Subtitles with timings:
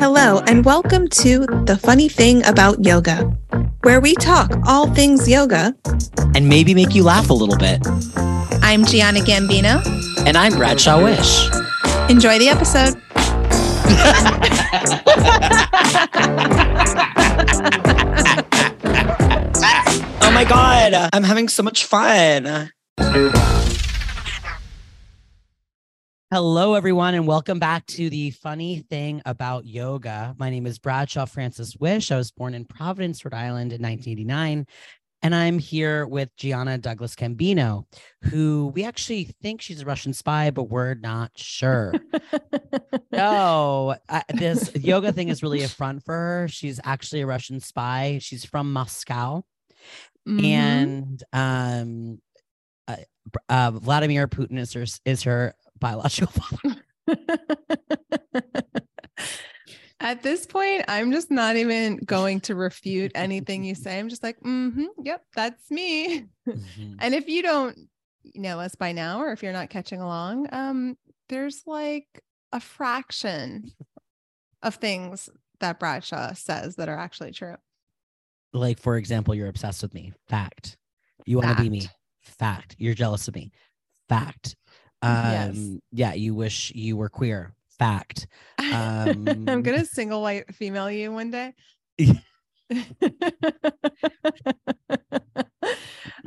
[0.00, 3.24] Hello, and welcome to The Funny Thing About Yoga,
[3.82, 5.74] where we talk all things yoga.
[6.34, 7.86] and maybe make you laugh a little bit.
[8.62, 9.84] I'm Giana Gambino.
[10.26, 11.50] And I'm Bradshaw Wish.
[12.08, 12.96] Enjoy the episode.
[20.24, 22.70] Oh my God, I'm having so much fun.
[26.32, 30.34] Hello, everyone, and welcome back to the funny thing about yoga.
[30.38, 32.10] My name is Bradshaw Francis Wish.
[32.10, 34.66] I was born in Providence, Rhode Island in 1989.
[35.20, 37.84] And I'm here with Giana Douglas Gambino,
[38.22, 41.92] who we actually think she's a Russian spy, but we're not sure.
[43.12, 46.48] no, I, this yoga thing is really a front for her.
[46.48, 48.20] She's actually a Russian spy.
[48.22, 49.42] She's from Moscow,
[50.26, 50.44] Mhm.
[50.44, 52.22] and um,
[52.88, 52.96] uh,
[53.50, 56.82] uh, Vladimir Putin is her is her biological father.
[60.00, 63.98] At this point, I'm just not even going to refute anything you say.
[63.98, 66.26] I'm just like, mm-hmm, yep, that's me.
[66.98, 67.78] And if you don't
[68.34, 70.96] know us by now, or if you're not catching along, um,
[71.28, 72.06] there's like
[72.52, 73.70] a fraction
[74.62, 75.28] of things
[75.60, 77.56] that Bradshaw says that are actually true.
[78.52, 80.12] like for example, you're obsessed with me.
[80.28, 80.76] Fact.
[81.26, 81.88] You want to be me.
[82.22, 82.74] Fact.
[82.78, 83.52] You're jealous of me.
[84.08, 84.56] Fact.
[85.02, 85.70] Um, Yes.
[85.92, 87.52] yeah, you wish you were queer.
[87.78, 88.26] Fact.
[88.72, 91.52] Um, I'm Um, gonna single white female you one day.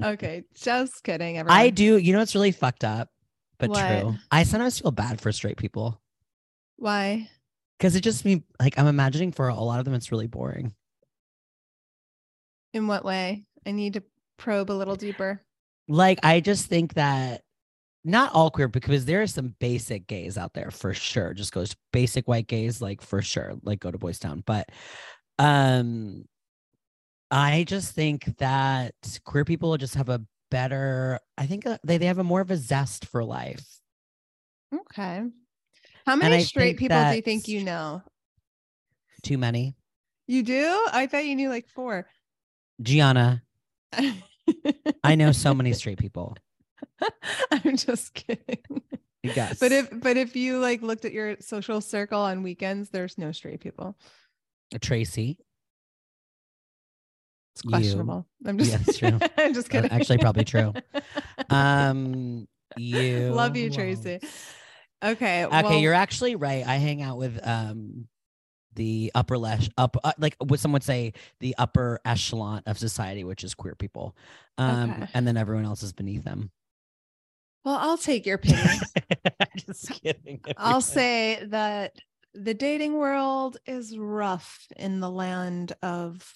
[0.04, 1.38] okay, just kidding.
[1.38, 1.60] Everyone.
[1.60, 1.98] I do.
[1.98, 3.10] You know what's really fucked up,
[3.58, 3.88] but What?
[3.88, 4.16] true.
[4.32, 6.02] I sometimes feel bad for straight people
[6.78, 7.30] Why?
[7.78, 10.74] because it just me like I'm imagining for a lot of them it's really boring.
[12.74, 13.46] In what way?
[13.66, 14.04] I need to
[14.38, 15.42] probe a little deeper.
[15.88, 17.44] Like I just think that
[18.06, 21.34] not all queer because there are some basic gays out there for sure.
[21.34, 23.56] Just goes basic white gays like for sure.
[23.64, 24.70] Like go to Boys Town, but
[25.40, 26.26] um,
[27.32, 28.94] I just think that
[29.26, 30.22] queer people just have a
[30.52, 31.20] better.
[31.38, 33.66] I think uh, they they have a more of a zest for life.
[34.74, 35.24] Okay.
[36.06, 38.04] How many straight people do you think you know?
[39.24, 39.76] Too many.
[40.28, 40.88] You do?
[40.92, 42.08] I thought you knew like four.
[42.82, 43.42] Giana,
[45.04, 46.38] I know so many straight people.
[47.52, 48.82] I'm just kidding.
[49.24, 49.60] Yes.
[49.60, 53.32] But if but if you like looked at your social circle on weekends, there's no
[53.32, 53.98] straight people.
[54.82, 55.38] Tracy,
[57.56, 57.70] It's You.
[57.70, 58.28] questionable.
[58.46, 59.20] I'm just Yeah, it's true.
[59.38, 59.92] I'm just Uh, kidding.
[59.92, 60.74] actually probably true.
[61.50, 62.48] um,
[62.78, 64.20] you Love you, Tracy.
[65.04, 65.46] Okay.
[65.46, 66.66] Okay, well, you're actually right.
[66.66, 68.08] I hang out with um
[68.74, 73.24] the upper lesh up uh, like what some would say the upper echelon of society,
[73.24, 74.16] which is queer people.
[74.58, 75.08] Um Okay.
[75.14, 76.52] and then everyone else is beneath them.
[77.66, 78.80] Well, I'll take your pity.
[79.58, 80.40] Just kidding.
[80.58, 81.98] I'll say that
[82.34, 86.34] the dating world is rough in the land of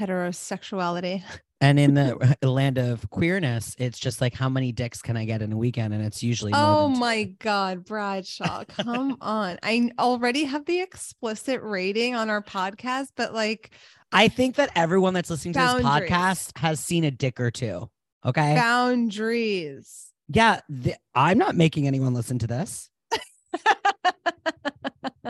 [0.00, 1.22] heterosexuality.
[1.60, 5.40] and in the land of queerness, it's just like how many dicks can I get
[5.40, 5.94] in a weekend?
[5.94, 9.58] And it's usually Oh my God, Bradshaw, come on.
[9.62, 13.70] I already have the explicit rating on our podcast, but like
[14.12, 17.88] I think that everyone that's listening to this podcast has seen a dick or two.
[18.24, 18.54] Okay.
[18.54, 20.12] boundaries.
[20.28, 20.60] Yeah.
[20.82, 22.90] th- I'm not making anyone listen to this.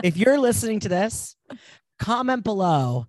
[0.03, 1.35] if you're listening to this,
[1.99, 3.05] comment below.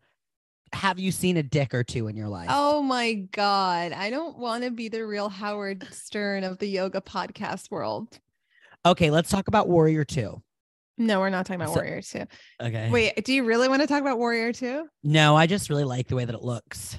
[0.75, 2.49] Have you seen a dick or two in your life?
[2.51, 3.93] oh my God.
[3.93, 8.19] I don't want to be the real Howard Stern of the yoga podcast world.
[8.85, 10.43] Okay, let's talk about Warrior 2.
[10.99, 12.25] No, we're not talking about So- Warrior 2.
[12.61, 12.91] Okay.
[12.91, 14.87] Wait, do you really want to talk about Warrior 2?
[15.05, 16.99] No, I just really like the way that it looks.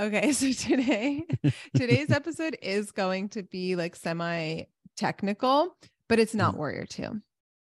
[0.00, 1.24] Okay, so today
[1.74, 4.62] today's episode is going to be like semi
[4.96, 5.76] technical,
[6.08, 6.58] but it's not Mm.
[6.58, 7.20] Warrior 2.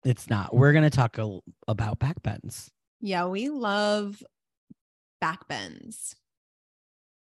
[0.03, 0.53] It's not.
[0.55, 2.71] We're going to talk a, about back bends.
[3.01, 4.21] Yeah, we love
[5.19, 6.15] back bends.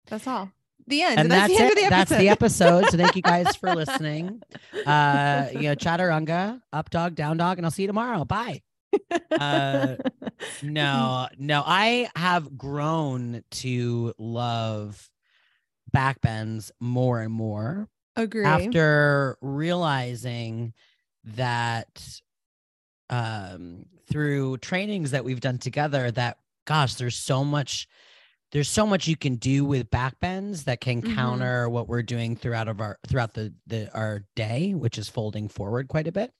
[0.07, 0.51] That's all.
[0.87, 1.19] The end.
[1.21, 1.85] And that's, the end it.
[1.85, 2.85] the That's the episode.
[2.85, 2.91] episode.
[2.93, 4.43] So thank you guys for listening.
[4.87, 8.25] Uh, you know, chaturanga, up dog, down dog, and I'll see you tomorrow.
[8.25, 8.63] Bye.
[9.39, 9.97] Uh,
[10.63, 15.11] No, no, I have grown to love
[15.95, 18.47] backbends more and more Agree.
[18.47, 20.75] after realizing
[21.25, 22.21] that
[23.11, 27.89] um through trainings that we've done together that gosh there's so much
[28.53, 31.15] there's so much you can do with backbends that can Mhm.
[31.17, 35.49] counter what we're doing throughout of our throughout the the our day which is folding
[35.49, 36.33] forward quite a bit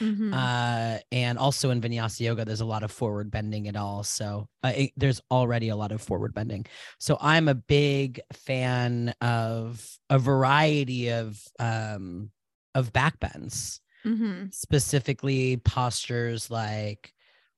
[0.00, 0.32] Mhm.
[0.34, 4.02] uh, and also in vinyasa yoga, there's a lot of forward bending at all.
[4.04, 6.66] So uh, it- there's already a lot of forward bending.
[6.98, 12.30] So I'm a big fan of a variety of um,
[12.74, 13.80] of back bends.
[14.04, 14.46] Mm-hmm.
[14.50, 17.14] specifically postures like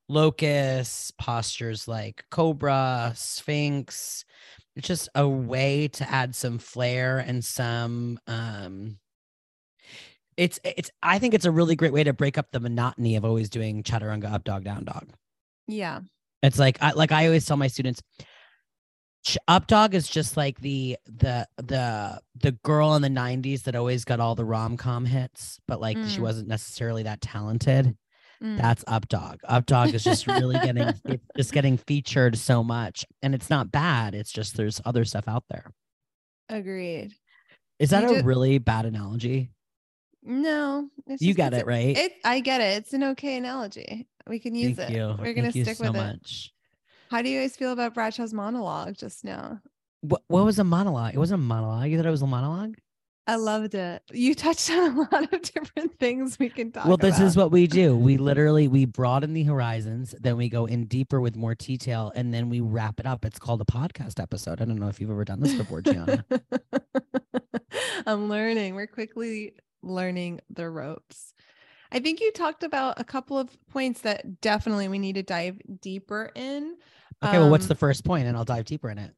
[0.08, 4.24] locust, postures like cobra, sphinx.
[4.76, 8.98] It's just a way to add some flair and some um
[10.36, 13.24] it's it's I think it's a really great way to break up the monotony of
[13.24, 15.08] always doing chaturanga up dog down dog.
[15.68, 16.00] Yeah.
[16.42, 18.02] It's like I like I always tell my students
[19.48, 24.04] up dog is just like the the the the girl in the 90s that always
[24.04, 26.22] got all the rom-com hits but like she Mm.
[26.22, 27.96] wasn't necessarily that talented
[28.42, 28.58] Mm.
[28.58, 33.06] that's up dog up dog is just really getting it's just getting featured so much
[33.22, 35.70] and it's not bad it's just there's other stuff out there
[36.50, 37.12] Agreed.
[37.78, 39.50] is that You a ju- really bad analogy
[40.24, 40.88] No,
[41.20, 42.78] you got it right It, I get it.
[42.78, 44.06] It's an okay analogy.
[44.26, 44.96] We can use thank it.
[44.96, 45.98] you We're gonna thank stick so with it.
[45.98, 46.52] much
[47.10, 49.60] How do you guys feel about Bradshaw's monologue just now?
[50.00, 52.76] what, what was a monologue it wasn't a monologue you thought it was a monologue
[53.26, 54.02] I loved it.
[54.12, 57.50] You touched on a lot of different things we can talk well this is what
[57.50, 61.54] we do we literally we broaden the horizons then we go in deeper with more
[61.54, 64.88] detail and then we wrap it up it's called a podcast episode i don't know
[64.88, 66.22] if you've ever done this before giana
[68.06, 68.74] I'm learning.
[68.74, 69.54] We're quickly
[69.84, 71.32] learning the ropes.
[71.92, 75.58] I think you talked about a couple of points that definitely we need to dive
[75.80, 76.76] deeper in.
[77.22, 79.12] okay well what's Um, the first point and i'll dive deeper in it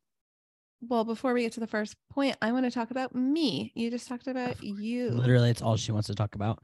[0.82, 3.72] Well, before we get to the first point, I want to talk about me.
[3.74, 5.10] You just talked about you.
[5.10, 6.62] literally it's all she wants to talk about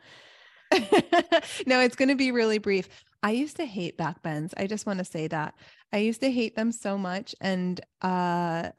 [1.66, 2.88] no, it's going to be really brief.
[3.22, 4.54] I used to hate back bends.
[4.56, 5.54] I just want to say that.
[5.92, 8.70] I used to hate them so much and uh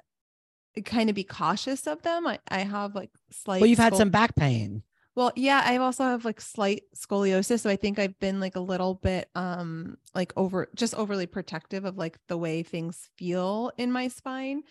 [0.86, 2.26] kind of be cautious of them.
[2.26, 4.81] I, I have like slight well you've had some back pain
[5.15, 8.60] Well, yeah, I also have like slight scoliosis, so I think I've been like a
[8.60, 13.92] little bit um like over just overly protective of like the way things feel in
[13.92, 14.63] my spine.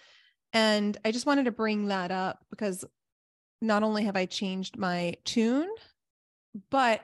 [0.53, 2.85] And I just wanted to bring that up because
[3.63, 5.71] not only have I changed my tune,
[6.71, 7.03] but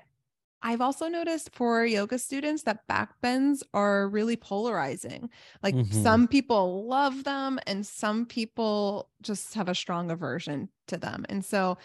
[0.62, 5.30] I've also noticed for yoga students that back bends are really polarizing.
[5.62, 5.88] Like Mhm.
[5.92, 11.26] some people love them and some people just have a strong aversion to them.
[11.28, 11.78] And so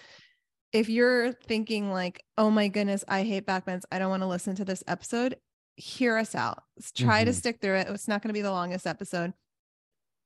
[0.73, 3.85] if you're thinking like, "Oh my goodness, I hate back bends.
[3.91, 5.37] I don't want to listen to this episode."
[5.75, 6.63] Hear us out.
[6.77, 7.35] Let's try to Mhm.
[7.35, 7.87] stick through it.
[7.89, 9.33] It's not going to be the longest episode.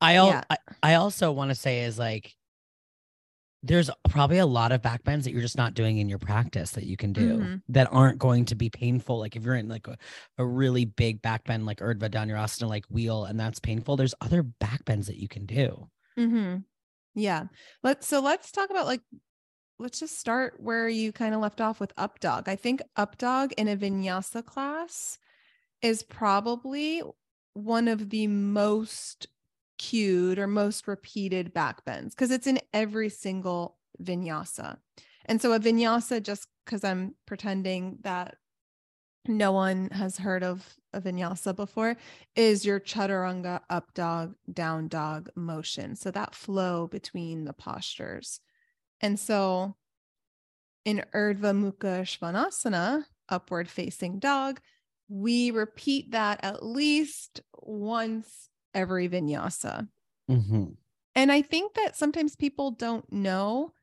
[0.02, 0.44] I, al- Yeah.
[0.50, 2.36] I I also want to say is like
[3.64, 6.72] there's probably a lot of back bends that you're just not doing in your practice
[6.72, 7.62] that you can do Mhm.
[7.70, 9.18] that aren't going to be painful.
[9.20, 9.98] Like if you're in like a,
[10.38, 14.44] a really big back bend like Urdhva Dhanurasana like wheel and that's painful, there's other
[14.44, 15.90] back bends that you can do.
[16.20, 16.58] Mm-hmm.
[17.16, 17.46] Yeah.
[17.84, 19.02] Let's so let's talk about like
[19.80, 22.50] let's just start where you kind of left off with up dog.
[22.50, 25.20] I think up dog in a vinyasa class
[25.82, 27.04] is probably
[27.54, 29.28] one of the most
[29.78, 34.78] cued or most repeated back bends because it's in every single vinyasa.
[35.26, 38.38] And so a vinyasa, just because I'm pretending that
[39.28, 41.98] no one has heard of a vinyasa before,
[42.36, 45.96] is your chaturanga up dog, down dog motion.
[45.96, 48.40] So that flow between the postures.
[49.02, 49.76] And so
[50.86, 54.62] in Urdhva Mukha Svanasana, upward facing dog,
[55.10, 59.90] we repeat that at least once every vinyasa.
[60.30, 60.78] Mhm.
[61.16, 63.74] And I think that sometimes people don't know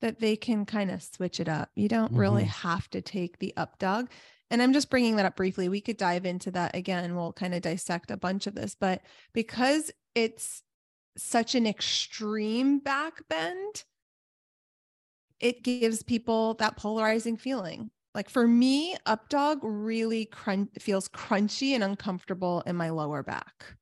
[0.00, 1.70] that they can kind of switch it up.
[1.74, 2.48] You don't really Mhm.
[2.48, 4.10] have to take the up dog.
[4.50, 5.68] And I'm just bringing that up briefly.
[5.68, 7.16] We could dive into that again.
[7.16, 10.62] We'll kind of dissect a bunch of this, but because it's
[11.16, 13.84] such an extreme back bend,
[15.44, 17.90] it gives people that polarizing feeling.
[18.14, 23.76] Like for me, up dog really crunch feels crunchy and uncomfortable in my lower back.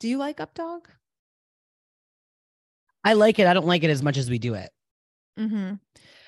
[0.00, 0.88] Do you like up dog?
[3.04, 3.46] I like it.
[3.46, 4.70] I don't like it as much as we do it.
[5.38, 5.74] Mm-hmm.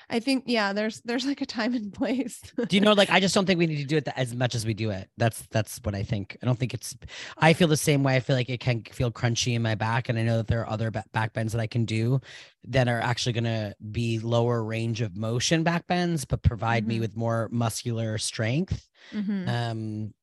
[0.09, 2.41] I think yeah, there's there's like a time and place.
[2.67, 4.55] Do you know like I just don't think we need to do it as much
[4.55, 5.09] as we do it.
[5.17, 6.37] That's that's what I think.
[6.41, 6.95] I don't think it's
[7.37, 8.15] I feel the same way.
[8.15, 10.61] I feel like it can feel crunchy in my back and I know that there
[10.61, 12.19] are other ba- back bends that I can do
[12.67, 16.97] that are actually going to be lower range of motion back bends but provide me
[16.97, 17.01] Mhm.
[17.01, 19.47] with more muscular strength Mhm.
[19.47, 20.13] um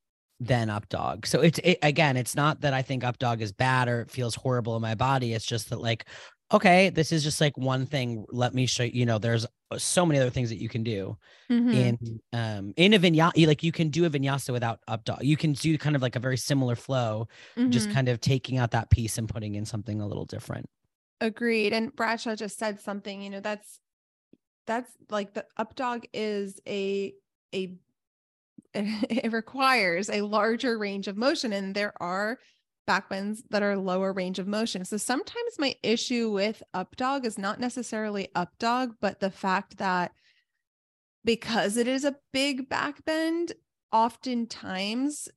[0.41, 1.25] than up dog.
[1.25, 4.11] So it's it, again, it's not that I think up dog is bad or it
[4.11, 5.35] feels horrible in my body.
[5.35, 6.07] It's just that like
[6.53, 8.27] okay, this is just like one thing.
[8.31, 10.83] Let me show you, you know, there's uh, so many other things that you can
[10.83, 11.17] do
[11.51, 11.93] Mhm.
[11.97, 15.37] in um in a vinyasa like you can do a vinyasa without up dog you
[15.37, 17.27] can do kind of like a very similar flow
[17.69, 17.91] just Mhm.
[17.91, 20.67] kind of taking out that piece and putting in something a little different
[21.21, 21.73] Agreed.
[21.73, 23.81] And Bradshaw just said something, you know, that's
[24.67, 27.15] that's like the up dog is a
[27.55, 27.77] a
[28.75, 32.39] it requires a larger range of motion and there are
[32.87, 34.85] back bends that are lower range of motion.
[34.85, 39.79] So sometimes my issue with up dog is not necessarily up dog, but the fact
[39.79, 40.13] that
[41.25, 43.53] because it is a big back bend,
[43.93, 45.29] oftentimes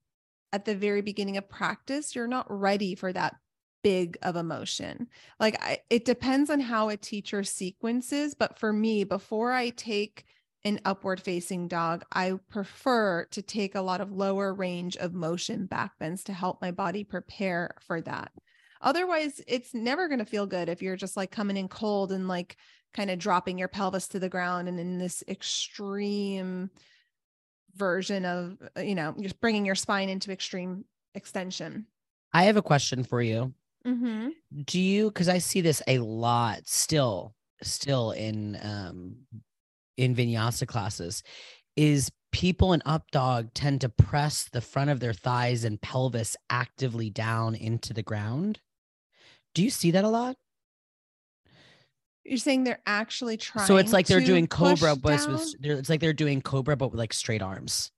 [0.51, 3.35] at the very beginning of practice, you're not ready for that
[3.83, 5.07] big of emotion.
[5.39, 10.25] Like I, it depends on how a teacher sequences, but for me, before I take
[10.65, 15.67] an upward facing dog, I prefer to take a lot of lower range of motion
[15.67, 18.31] back bends to help my body prepare for that.
[18.81, 22.27] Otherwise, it's never going to feel good if you're just like coming in cold and
[22.27, 22.57] like
[22.93, 26.69] kind of dropping your pelvis to the ground and in this extreme
[27.75, 31.85] version of, uh, you know, just bringing your spine into extreme extension.
[32.33, 33.53] I have a question for you.
[33.85, 34.29] Mm-hmm.
[34.65, 39.15] Do you, because I see this a lot still, still in um
[39.97, 41.23] in vinyasa classes,
[41.75, 46.35] is people in up dog tend to press the front of their thighs and pelvis
[46.49, 48.59] actively down into the ground.
[49.53, 50.35] Do you see that a lot?
[52.25, 53.67] You're saying they're actually trying.
[53.67, 56.91] So it's like they're doing cobra, but but with, it's like they're doing cobra, but
[56.91, 57.91] with like straight arms.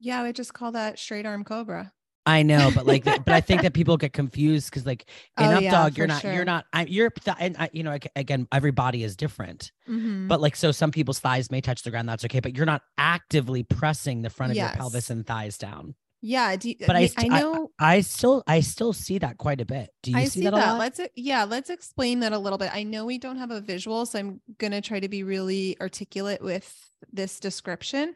[0.00, 1.92] Yeah, I would just call that straight arm cobra.
[2.26, 5.04] I know, but like, but I think that people get confused because like
[5.38, 6.32] in Oh, up yeah, dog, you're not, sure.
[6.32, 10.26] you're not, I, you're, and I, you know, again, every body is different, Mhm.
[10.28, 12.08] but like, so some people's thighs may touch the ground.
[12.08, 14.70] That's okay, but you're not actively pressing the front of Yes.
[14.72, 15.94] your pelvis and thighs down.
[16.26, 17.70] yeah, do you, But I, I, know.
[17.78, 19.90] I still, I still see that quite a bit.
[20.02, 20.68] Do you I see, see that, that.
[20.68, 20.78] a lot?
[20.78, 22.70] Let's e- yeah, let's explain that a little bit.
[22.74, 26.40] I know we don't have a visual, so I'm gonna try to be really articulate
[26.42, 26.74] with
[27.12, 28.14] this description.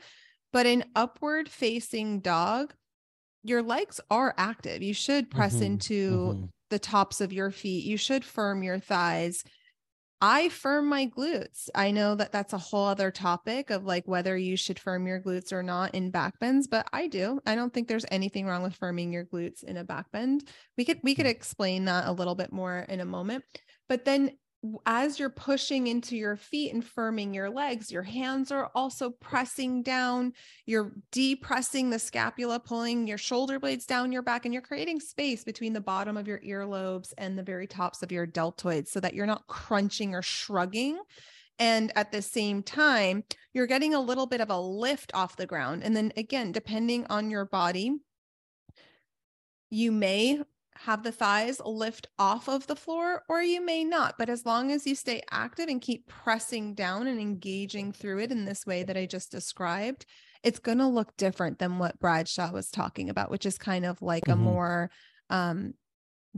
[0.54, 2.72] But in upward facing dog,
[3.42, 4.82] your legs are active.
[4.82, 6.50] You should press Mhm, into mhm.
[6.70, 7.84] the tops of your feet.
[7.84, 9.44] You should firm your thighs.
[10.20, 11.68] I firm my glutes.
[11.76, 15.20] I know that that's a whole other topic of like whether you should firm your
[15.20, 17.40] glutes or not in back bends, but I do.
[17.46, 20.48] I don't think there's anything wrong with firming your glutes in a back bend.
[20.76, 21.28] We could we could Mm.
[21.28, 23.44] explain that a little bit more in a moment.
[23.88, 24.38] But then
[24.86, 29.82] as you're pushing into your feet and firming your legs, your hands are also pressing
[29.82, 30.32] down.
[30.66, 35.44] You're depressing the scapula, pulling your shoulder blades down your back, and you're creating space
[35.44, 39.14] between the bottom of your earlobes and the very tops of your deltoids so that
[39.14, 40.98] you're not crunching or shrugging.
[41.60, 45.46] And at the same time, you're getting a little bit of a lift off the
[45.46, 45.82] ground.
[45.84, 47.96] And then again, depending on your body,
[49.70, 50.42] you may
[50.84, 54.16] have the thighs lift off of the floor or you may not.
[54.18, 58.32] But as long as you stay active and keep pressing down and engaging through it
[58.32, 60.06] in this way that I just described,
[60.42, 64.00] it's going to look different than what Bradshaw was talking about, which is kind of
[64.02, 64.38] like a Mhm.
[64.38, 64.90] more
[65.30, 65.74] um,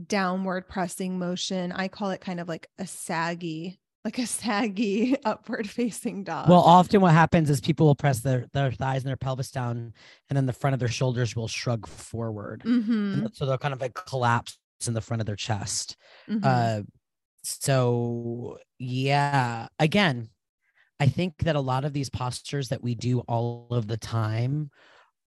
[0.07, 1.71] downward pressing motion.
[1.71, 6.45] I call it kind of like a saggy, like a saggy upward facing dog.
[6.45, 9.93] Well, often what happens is people will press their, their thighs and their pelvis down,
[10.29, 12.65] and then the front of their shoulders will shrug forward.
[12.65, 15.97] Mhm, And so they'll kind of like collapse in the front of their chest.
[16.27, 16.71] mhm.
[16.71, 16.81] Uh,
[17.43, 20.29] so yeah, again,
[20.99, 24.71] I think that a lot of these postures that we do all of the time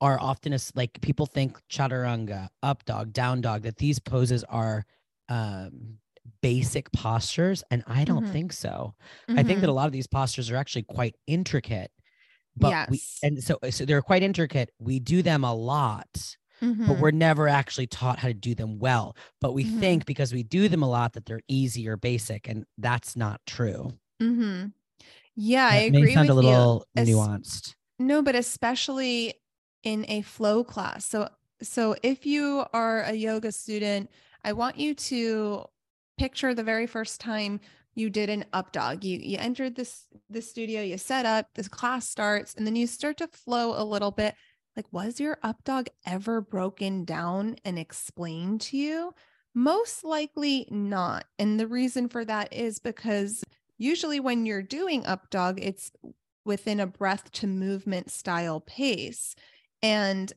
[0.01, 4.85] are often as like people think chaturanga, up dog, down dog, that these poses are
[5.29, 5.99] um
[6.43, 7.63] basic postures.
[7.71, 8.29] And I don't Mhm.
[8.29, 8.95] think so.
[9.37, 9.75] I think that a Mhm.
[9.75, 11.91] lot of these postures are actually quite intricate.
[12.57, 13.23] But we Yes.
[13.23, 14.71] and so so they're quite intricate.
[14.79, 16.37] We do them a lot
[16.87, 17.01] but Mhm.
[17.01, 19.17] we're never actually taught how to do them well.
[19.41, 19.65] But we Mhm.
[19.65, 23.41] think because we do them a lot that they're easy or basic, and that's not
[23.47, 23.99] true.
[25.37, 26.95] Yeah, I may agree sound a little you.
[26.97, 27.75] Nuanced.
[27.99, 29.35] No, but especially
[29.83, 31.05] in a flow class.
[31.05, 31.29] So
[31.63, 34.11] so if you are a yoga student,
[34.45, 35.67] I want you to
[36.19, 37.61] picture the very first time
[37.95, 39.05] you did an up dog.
[39.05, 42.87] You you entered this this studio, you set up, this class starts, and then you
[42.87, 44.35] start to flow a little bit.
[44.77, 49.15] Like, was your up dog ever broken down and explained to you?
[49.55, 51.27] Most likely not.
[51.39, 53.45] And the reason for that is because
[53.79, 55.93] usually when you're doing up dog, it's
[56.45, 59.37] within a breath to movement style pace.
[59.81, 60.33] And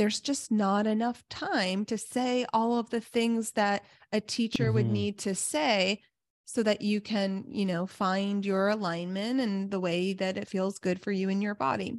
[0.00, 4.86] there's just not enough time to say all of the things that a teacher would
[4.86, 4.92] Mhm.
[4.92, 6.00] need to say
[6.46, 10.78] so that you can, you know, find your alignment and the way that it feels
[10.78, 11.98] good for you in your body.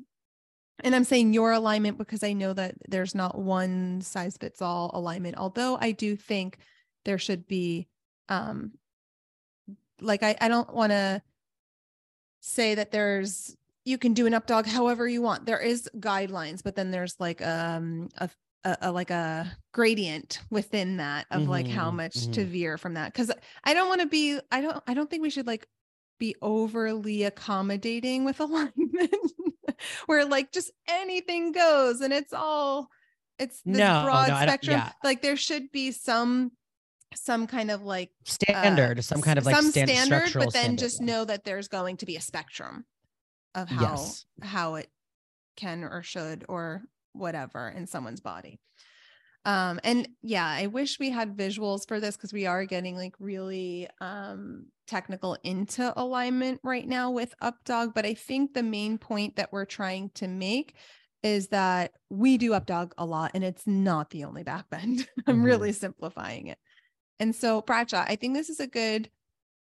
[0.80, 4.90] And I'm saying your alignment because I know that there's not one size fits all
[4.96, 6.58] alignment, although I do think
[7.06, 7.88] there should be
[8.30, 8.80] um
[10.00, 11.22] like I, I don't want to
[12.40, 15.46] say that there's you can do an up dog however you want.
[15.46, 18.30] There is guidelines, but then there's like um a,
[18.64, 22.48] a, a like a gradient within that of like how Mhm, much to mhm.
[22.48, 23.14] veer from that.
[23.14, 23.32] Cause
[23.64, 25.68] I don't want to be I don't I don't think we should like
[26.20, 29.16] be overly accommodating with alignment
[30.06, 32.90] where like just anything goes and it's all
[33.40, 34.78] it's this No, broad no, spectrum.
[34.78, 34.92] yeah.
[35.04, 36.52] Like there should be some
[37.16, 40.80] some kind of like Standard, some kind of like some stand, standard, but then standard,
[40.80, 41.08] just yeah.
[41.08, 42.86] know that there's going to be a spectrum.
[43.56, 44.26] Of how Yes.
[44.42, 44.90] how it
[45.56, 48.60] can or should or whatever in someone's body.
[49.46, 53.16] Um and yeah, I wish we had visuals for this because we are getting like
[53.20, 58.98] really um technical into alignment right now with up dog, but I think the main
[58.98, 60.76] point that we're trying to make
[61.24, 65.08] is that we do up dog a lot and it's not the only back bend.
[65.28, 65.44] I'm Mhm.
[65.44, 66.58] really simplifying it.
[67.20, 69.10] And so Bradshaw, I think this is a good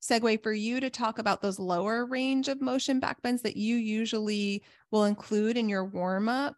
[0.03, 3.77] segue for you to talk about those lower range of motion back bends that you
[3.77, 6.55] usually will include in your warm up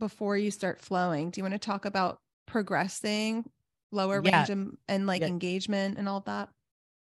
[0.00, 1.30] before you start flowing.
[1.30, 3.44] Do you want to talk about progressing
[3.92, 4.38] lower Yeah.
[4.38, 5.28] range and, and like Yeah.
[5.28, 6.50] engagement and all that?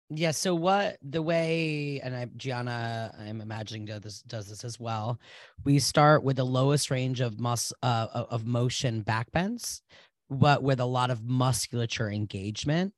[0.09, 0.31] Yeah.
[0.31, 5.19] So what the way, and I Giana, I'm imagining does this does this as well.
[5.65, 9.81] We start with the lowest range of mus uh, of motion back bends,
[10.29, 12.93] but with a lot of musculature engagement,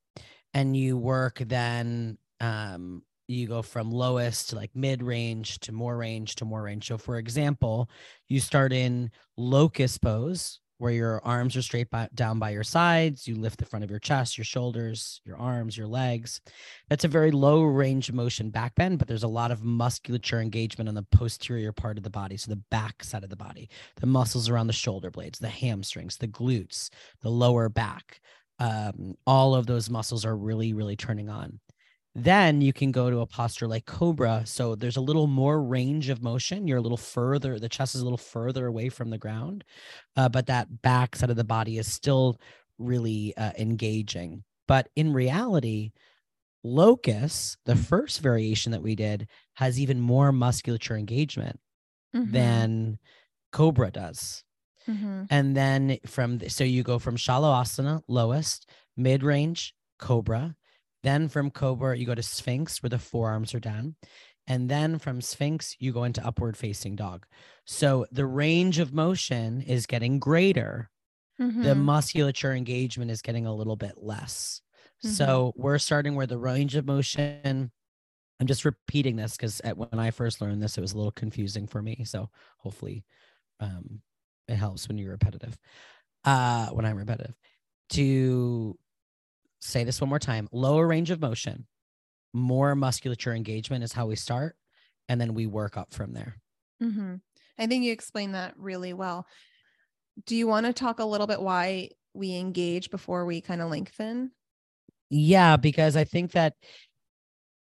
[0.54, 2.18] and you work then.
[2.40, 6.88] Um, you go from lowest to like mid range to more range to more range.
[6.88, 7.90] So, for example,
[8.28, 13.28] you start in locust pose where your arms are straight by, down by your sides.
[13.28, 16.42] You lift the front of your chest, your shoulders, your arms, your legs.
[16.90, 20.90] That's a very low range motion back bend, but there's a lot of musculature engagement
[20.90, 22.36] on the posterior part of the body.
[22.36, 23.70] So the back side of the body,
[24.02, 26.90] the muscles around the shoulder blades, the hamstrings, the glutes,
[27.22, 28.20] the lower back.
[28.60, 31.60] Um, all of those muscles are really, really turning on.
[32.18, 34.44] Then you can go to a posture like Cobra.
[34.46, 36.66] So there's a little more range of motion.
[36.68, 39.66] You're a little further, the chest is a little further away from the ground,
[40.16, 42.40] uh, but that back side of the body is still
[42.78, 44.44] really uh, engaging.
[44.68, 45.92] But in reality,
[46.64, 51.60] locust, the first variation that we did, has even more musculature engagement
[52.14, 52.66] Mhm.
[52.66, 53.00] than
[53.52, 54.44] Cobra does.
[54.88, 55.30] Mhm.
[55.30, 60.56] And then from th- so you go from Shalabhasana, lowest, mid range, cobra.
[61.06, 63.96] Then from cobra, you go to sphinx where the forearms are down.
[64.48, 67.28] And then from sphinx, you go into upward facing dog.
[67.66, 70.92] So the range of motion is getting greater.
[71.62, 71.76] The Mhm.
[71.76, 74.62] musculature engagement is getting a little bit less.
[75.04, 75.40] Mhm.
[75.40, 77.72] So we're starting where the range of motion.
[78.40, 81.68] I'm just repeating this because when I first learned this, it was a little confusing
[81.68, 82.04] for me.
[82.06, 83.06] So hopefully,
[83.62, 84.02] um,
[84.48, 85.58] it helps when you're repetitive.
[86.26, 87.36] Uh, when I'm repetitive,
[87.92, 88.80] to
[89.60, 91.68] say this one more time: lower range of motion,
[92.34, 94.56] more musculature engagement is how we start,
[95.10, 96.38] and then we work up from there.
[96.82, 97.16] hmm
[97.58, 99.28] I think you explained that really well.
[100.26, 103.70] Do you want to talk a little bit why we engage before we kind of
[103.70, 104.32] lengthen?
[105.10, 106.54] Yeah, because I think that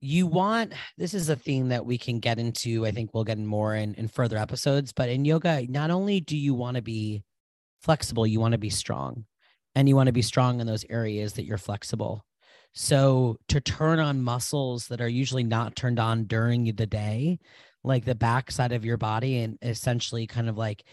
[0.01, 2.87] you want this is a theme that we can get into.
[2.87, 4.93] I think we'll get in more in, in further episodes.
[4.93, 7.23] But in yoga, not only do you want to be
[7.83, 9.27] flexible, you want to be strong.
[9.81, 12.23] And you want to be strong in those areas that you're flexible.
[12.75, 17.39] So to turn on muscles that are usually not turned on during the day,
[17.83, 20.85] like the back side of your body, and essentially kind of like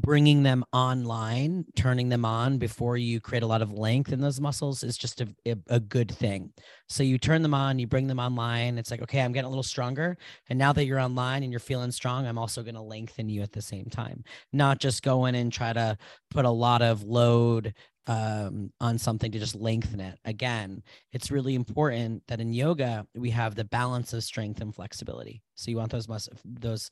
[0.00, 4.40] bringing them online, turning them on before you create a lot of length in those
[4.40, 5.28] muscles is just a,
[5.70, 6.52] a, good thing.
[6.86, 8.76] So you turn them on, you bring them online.
[8.76, 10.18] It's like, okay, I'm getting a little stronger.
[10.50, 13.40] And now that you're online and you're feeling strong, I'm also going to lengthen you
[13.40, 15.96] at the same time, not just go in and try to
[16.30, 17.72] put a lot of load
[18.06, 20.18] um, on something to just lengthen it.
[20.24, 20.82] Again,
[21.12, 25.42] it's really important that in yoga, we have the balance of strength and flexibility.
[25.54, 26.90] So you want those mus- those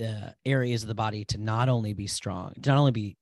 [0.00, 3.16] uh, areas of the body to not only be strong, not only be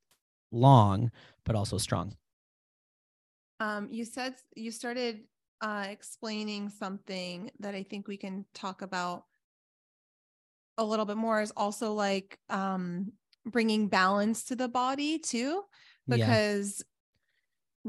[0.50, 1.10] long,
[1.44, 2.16] but also strong.
[3.60, 5.24] Um, you said you started
[5.60, 9.24] uh, explaining something that I think we can talk about
[10.76, 13.12] a little bit more is also like um,
[13.44, 15.62] bringing balance to the body too,
[16.06, 16.84] because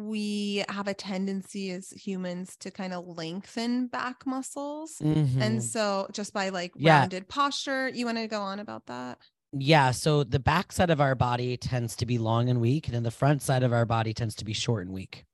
[0.08, 4.98] we have a tendency as humans to kind of lengthen back muscles.
[5.00, 5.42] Mhm.
[5.42, 7.00] And so just by like Yeah.
[7.00, 9.20] rounded posture, you want to go on about that?
[9.52, 9.92] Yeah.
[9.92, 13.04] So the back side of our body tends to be long and weak, and then
[13.04, 15.26] the front side of our body tends to be short and weak.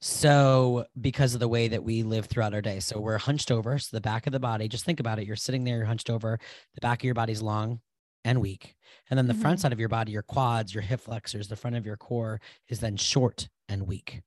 [0.00, 3.78] So, because of the way that we live throughout our day, so we're hunched over.
[3.78, 5.26] So, the back of the body, just think about it.
[5.26, 6.40] You're sitting there, you're hunched over.
[6.74, 7.80] The back of your body's long
[8.24, 8.74] and weak.
[9.10, 9.62] And then the front Mhm.
[9.62, 12.80] side of your body, your quads, your hip flexors, the front of your core is
[12.80, 14.20] then short and weak.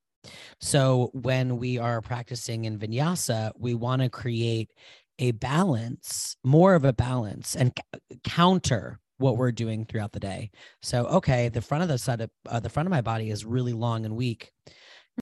[0.60, 4.72] So, when we are practicing in vinyasa, we want to create
[5.20, 10.50] a balance, more of a balance, and c- counter what we're doing throughout the day.
[10.82, 13.46] So, okay, the front of the side of uh, the front of my body is
[13.46, 14.52] really long and weak.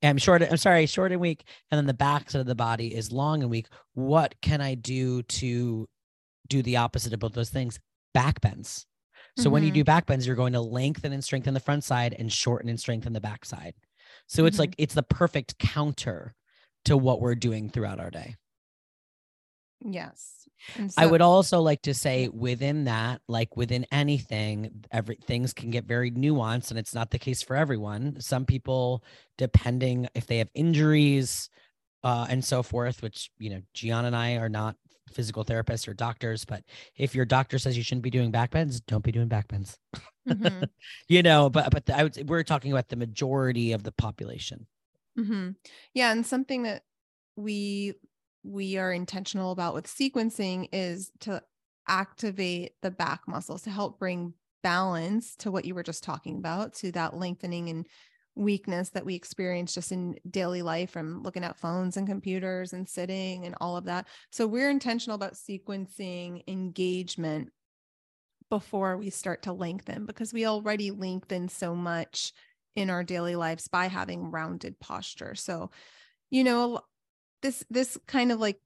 [0.01, 0.41] I'm short.
[0.41, 3.41] I'm sorry, short and weak, and then the back side of the body is long
[3.43, 3.67] and weak.
[3.93, 5.87] What can I do to
[6.47, 7.79] do the opposite of both those things?
[8.13, 8.85] Back bends.
[9.37, 9.75] So when you Mhm.
[9.75, 12.79] do back bends, you're going to lengthen and strengthen the front side and shorten and
[12.79, 13.73] strengthen the back side.
[14.27, 14.59] So it's Mhm.
[14.59, 16.35] like it's the perfect counter
[16.85, 18.35] to what we're doing throughout our day.
[19.85, 20.47] Yes.
[20.95, 25.83] I would also like to say within that, like within anything, every things can get
[25.85, 28.19] very nuanced and it's not the case for everyone.
[28.21, 29.03] Some people,
[29.37, 31.49] depending if they have injuries
[32.03, 34.77] uh, and so forth, which, you know, Gian and I are not
[35.11, 36.63] physical therapists or doctors, but
[36.95, 39.77] if your doctor says you shouldn't be doing back bends, don't be doing back bends.
[40.27, 40.63] Mm-hmm.
[41.07, 44.67] you know, but but the, I would we're talking about the majority of the population.
[45.17, 45.51] Mm-hmm.
[45.93, 46.83] Yeah, and something that
[47.35, 47.93] we
[48.43, 51.41] we are intentional about with sequencing is to
[51.87, 56.73] activate the back muscles to help bring balance to what you were just talking about
[56.73, 57.87] to that lengthening and
[58.35, 62.87] weakness that we experience just in daily life from looking at phones and computers and
[62.87, 64.07] sitting and all of that.
[64.31, 67.49] So we're intentional about sequencing engagement
[68.49, 72.33] before we start to lengthen because we already lengthen so much
[72.75, 75.35] in our daily lives by having rounded posture.
[75.35, 75.71] So,
[76.29, 76.81] you know,
[77.41, 78.59] this this kind of like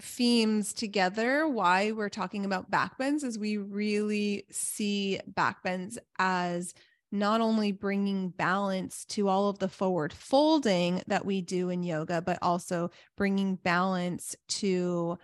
[0.00, 6.74] themes together why we're talking about backbends is we really see backbends as
[7.12, 12.20] not only bringing balance to all of the forward folding that we do in yoga,
[12.20, 15.18] but also bringing balance to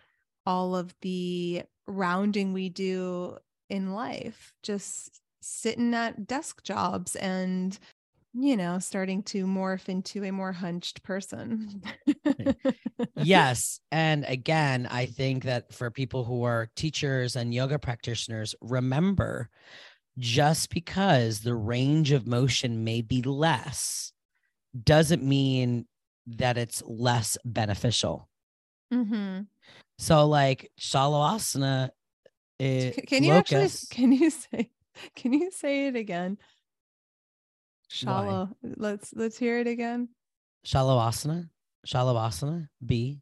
[0.46, 7.78] all of the rounding we do in life, just sitting at desk jobs and
[8.34, 11.82] you know, starting to morph into a more hunched person.
[13.16, 13.80] yes.
[13.90, 19.50] And again, I think that for people who are teachers and yoga practitioners, remember
[20.18, 24.12] just because the range of motion may be less
[24.82, 25.86] doesn't mean
[26.26, 28.28] that it's less beneficial.
[28.92, 29.42] Mm-hmm.
[30.02, 31.90] So, like Shalawasana,
[32.58, 34.70] it, eh, can you locust, actually can you say
[35.14, 36.38] can you say it again?
[37.86, 38.48] Shallow.
[38.64, 40.08] Let's let's hear it again.
[40.66, 41.50] Shalawasana,
[41.86, 43.20] Shalawasana, B.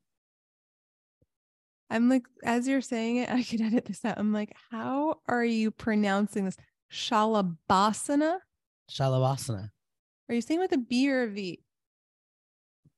[1.91, 4.17] I'm like, as you're saying it, I could edit this out.
[4.17, 6.57] I'm like, how are you pronouncing this?
[6.91, 8.39] Shalabhasana?
[8.91, 9.69] Shalabhasana.
[10.31, 11.61] Are you saying with a B or a V?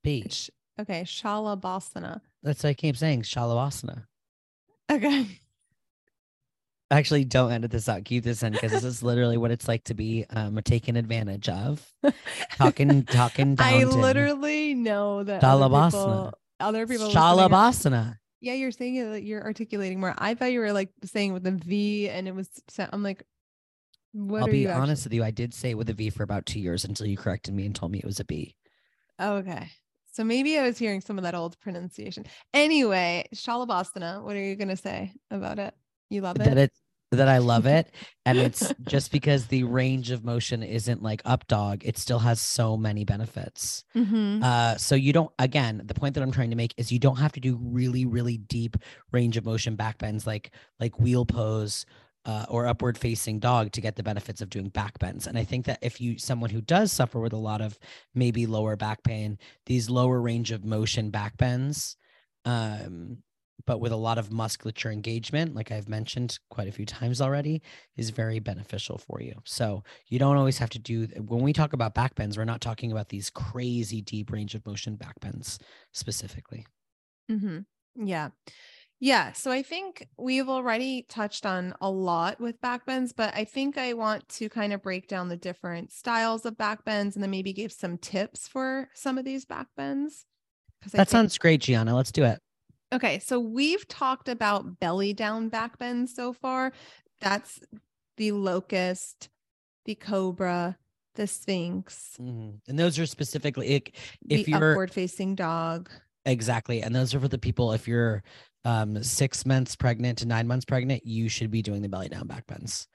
[0.04, 0.30] B.
[0.78, 2.20] okay, Shalabhasana.
[2.42, 4.04] That's what I keep saying, Shalabhasana.
[4.90, 5.26] Okay.
[6.90, 8.04] Actually, don't edit this out.
[8.04, 11.48] Keep this in because this is literally what it's like to be um, taken advantage
[11.48, 11.90] of.
[12.56, 13.66] Talking, talking down.
[13.66, 16.32] I literally know that Shalabhasana.
[16.60, 18.18] Other people, other people Shalabhasana.
[18.42, 19.22] Yeah, you're saying it.
[19.22, 20.14] You're articulating more.
[20.18, 22.48] I thought you were like saying with a V, and it was.
[22.78, 23.22] I'm like,
[24.12, 25.24] what I'll be honest with you.
[25.24, 27.64] I did say it with a V for about two years until you corrected me
[27.64, 28.54] and told me it was a B.
[29.18, 29.70] Oh, okay.
[30.12, 32.26] So maybe I was hearing some of that old pronunciation.
[32.52, 35.74] Anyway, Shalabhasana, what are you going to say about it?
[36.10, 36.44] You love it?
[36.44, 36.78] That it's
[37.12, 37.94] that I love it.
[38.26, 42.40] and it's just because the range of motion isn't like up dog, it still has
[42.40, 43.84] so many benefits.
[43.94, 44.42] Mm-hmm.
[44.42, 47.16] Uh, so you don't, again, the point that I'm trying to make is you don't
[47.16, 48.76] have to do really, really deep
[49.12, 51.86] range of motion back bends like like wheel pose
[52.24, 55.26] uh, or upward facing dog to get the benefits of doing back bends.
[55.26, 57.78] And I think that if you someone who does suffer with a lot of
[58.14, 61.96] maybe lower back pain, these lower range of motion back bends,
[62.44, 63.18] um,
[63.66, 67.62] but with a lot of musculature engagement, like I've mentioned quite a few times already,
[67.96, 69.34] is very beneficial for you.
[69.44, 72.60] So you don't always have to do when we talk about back bends, we're not
[72.60, 75.58] talking about these crazy deep range of motion back bends
[75.92, 76.66] specifically.
[77.30, 78.06] Mm-hmm.
[78.06, 78.30] Yeah.
[79.02, 79.32] Yeah.
[79.32, 83.94] So I think we've already touched on a lot with backbends, but I think I
[83.94, 87.72] want to kind of break down the different styles of backbends and then maybe give
[87.72, 90.22] some tips for some of these backbends.
[90.84, 91.96] That think- sounds great, Giana.
[91.96, 92.38] Let's do it.
[92.92, 93.18] Okay.
[93.18, 96.72] So we've talked about belly down backbends so far.
[97.20, 97.58] That's
[98.18, 99.30] the locust,
[99.84, 100.78] the cobra,
[101.16, 102.14] the sphinx.
[102.20, 102.50] Mm-hmm.
[102.68, 103.82] And those are specifically
[104.28, 105.90] if the you're upward facing dog.
[106.24, 106.82] Exactly.
[106.82, 108.22] And those are for the people if you're
[108.64, 112.26] um, six months pregnant to nine months pregnant, you should be doing the belly down
[112.26, 112.86] back bends.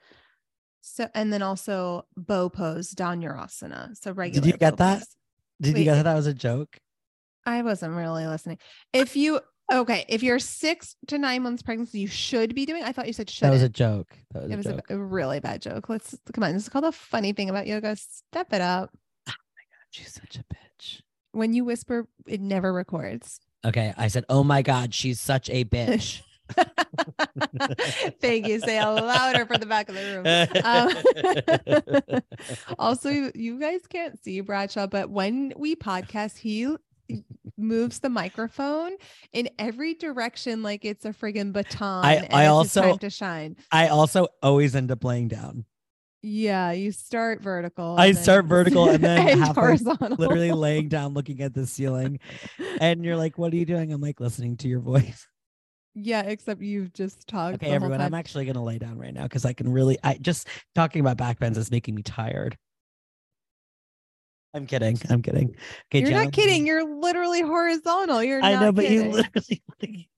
[0.80, 3.96] So, and then also bow pose, Dhanurasana.
[3.96, 4.44] So regular.
[4.44, 4.98] Did you get that?
[5.00, 5.16] Pose.
[5.60, 6.04] Did Wait, you get that?
[6.04, 6.78] That was a joke.
[7.44, 8.58] I wasn't really listening.
[8.92, 9.40] If you
[9.72, 12.84] okay, if you're six to nine months pregnant, you should be doing.
[12.84, 13.46] I thought you said should.
[13.46, 14.16] That was a joke.
[14.34, 15.88] Was it was a, a, really bad joke.
[15.88, 16.52] Let's come on.
[16.52, 17.96] This is called a funny thing about yoga.
[17.96, 18.90] Step it up.
[19.28, 21.00] Oh my god, she's such a bitch.
[21.32, 23.40] When you whisper, it never records.
[23.64, 23.92] Okay.
[23.96, 26.22] I said, Oh my God, she's such a bitch.
[28.20, 28.60] Thank you.
[28.60, 30.26] Say it louder for the back of the room.
[32.14, 32.22] Um,
[32.78, 36.74] also, you guys can't see Bradshaw, but when we podcast, he
[37.56, 38.92] moves the microphone
[39.32, 42.04] in every direction like it's a friggin' baton.
[42.04, 43.56] I, I also to shine.
[43.72, 45.64] I also always end up laying down.
[46.22, 47.94] Yeah, you start vertical.
[47.96, 50.16] I start vertical and then and horizontal.
[50.16, 52.18] literally laying down, looking at the ceiling.
[52.80, 55.26] And you're like, "What are you doing?" I'm like, listening to your voice.
[55.94, 57.56] Yeah, except you've just talked.
[57.56, 59.98] Okay, everyone, I'm actually gonna lay down right now because I can really.
[60.04, 62.56] I just talking about back bends is making me tired.
[64.54, 64.98] I'm kidding.
[65.10, 65.56] I'm kidding.
[65.92, 66.66] Okay, You're not kidding.
[66.66, 68.22] You're literally horizontal.
[68.22, 69.12] You're I not know, but kidding.
[69.12, 70.08] you literally.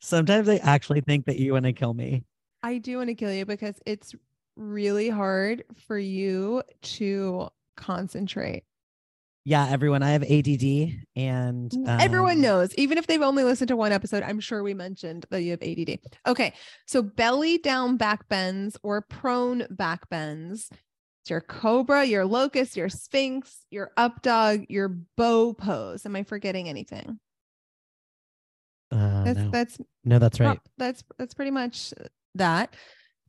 [0.00, 2.24] Sometimes I actually think that you want to kill me.
[2.62, 4.14] I do want to kill you because it's
[4.58, 8.64] really hard for you to concentrate.
[9.44, 13.76] Yeah, everyone, I have ADD, and Everyone um, knows, even if they've only listened to
[13.76, 16.00] one episode, I'm sure we mentioned that you have ADD.
[16.26, 16.52] Okay.
[16.86, 20.68] So belly down back bends or prone back bends.
[21.22, 26.04] It's your cobra, your locust, your sphinx, your up dog, your bow pose.
[26.04, 27.18] Am I forgetting anything?
[28.90, 29.50] Uh, That's no.
[29.50, 30.60] that's no, that's right.
[30.78, 31.92] that's that's pretty much
[32.34, 32.74] that.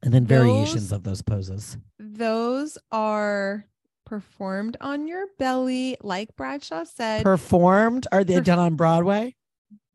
[0.02, 1.78] And then variations those- of those poses.
[2.00, 3.66] Those are
[4.06, 7.24] performed on your belly, like Bradshaw said.
[7.24, 8.08] Performed?
[8.12, 9.36] Are they Perf- done on Broadway?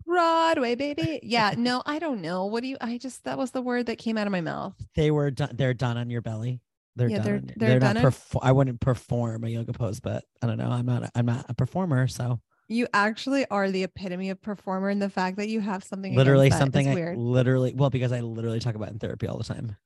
[0.06, 1.20] Broadway, baby.
[1.22, 2.44] Yeah, no, I don't know.
[2.46, 2.76] What do you?
[2.80, 4.74] I just that was the word that came out of my mouth.
[4.94, 5.50] They were done.
[5.54, 6.60] They're done on your belly.
[6.96, 7.24] They're Yeah, done.
[7.56, 10.58] they're- they're not done on- perfor- I wouldn't perform a yoga pose, but I don't
[10.58, 10.68] know.
[10.70, 11.10] I'm not.
[11.14, 12.38] I'm not a performer, so
[12.68, 16.50] You actually are the epitome of performer, and the fact that you have something literally
[16.50, 17.18] something I weird.
[17.18, 19.76] literally well because I literally talk about in therapy all the time.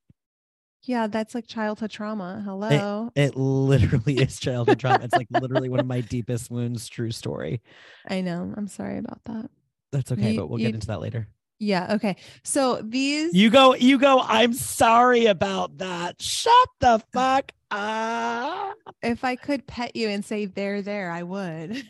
[0.88, 2.40] Yeah, that's like childhood trauma.
[2.42, 5.01] Hello, It literally is childhood trauma.
[5.05, 6.88] It's like literally one of my deepest wounds.
[6.88, 7.61] True story.
[8.09, 8.55] I know.
[8.57, 9.51] I'm sorry about that.
[9.92, 11.29] That's okay, You- but we'll you- get into that later.
[11.61, 11.94] Yeah.
[11.96, 12.16] Okay.
[12.42, 13.35] So these.
[13.35, 13.74] You go.
[13.74, 14.20] You go.
[14.22, 16.22] I'm sorry about that.
[16.22, 18.74] Shut the fuck up.
[19.03, 21.83] if I could pet you and say "there, there," I would.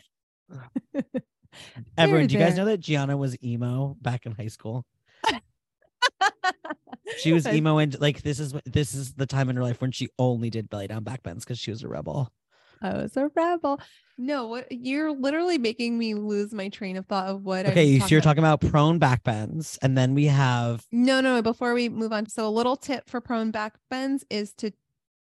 [1.97, 4.85] Everyone, do you guys know that Giana was emo back in high school?
[7.19, 9.91] She was emo and like this is this is the time in her life when
[9.91, 12.31] she only did belly down back bends because she was a rebel.
[12.81, 13.79] I was a rebel.
[14.17, 17.65] No, what you're literally making me lose my train of thought of what.
[17.65, 18.23] Okay, so you're about.
[18.29, 21.41] talking about prone back bends, and then we have No, no, no.
[21.41, 24.71] Before we move on, so a little tip for prone back bends is to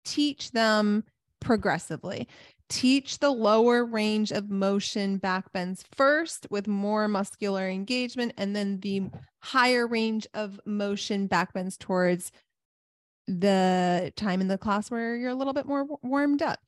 [0.03, 1.03] teach them
[1.39, 2.27] progressively.
[2.71, 8.79] Teach the lower range of motion back bends first with more muscular engagement, and then
[8.79, 9.03] the
[9.39, 12.31] higher range of motion back bends towards
[13.27, 16.59] the time in the class where you're a little bit more warmed up.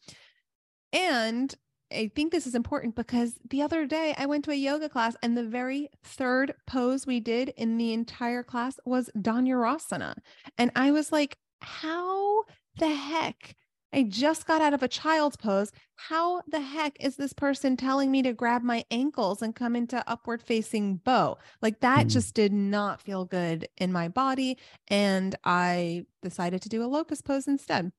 [0.92, 1.56] And
[1.92, 5.16] I think this is important because the other day I went to a yoga class
[5.24, 10.16] and the very third pose we did in the entire class was Dhanurasana.
[10.58, 12.44] And I was like, how
[12.78, 13.56] the heck?
[13.94, 15.72] I just got out of a child's pose.
[15.96, 20.04] How the heck is this person telling me to grab my ankles and come into
[20.10, 21.38] upward facing bow?
[21.62, 22.10] Like that Mm.
[22.10, 24.58] just did not feel good in my body.
[24.88, 27.92] And I decided to do a locust pose instead.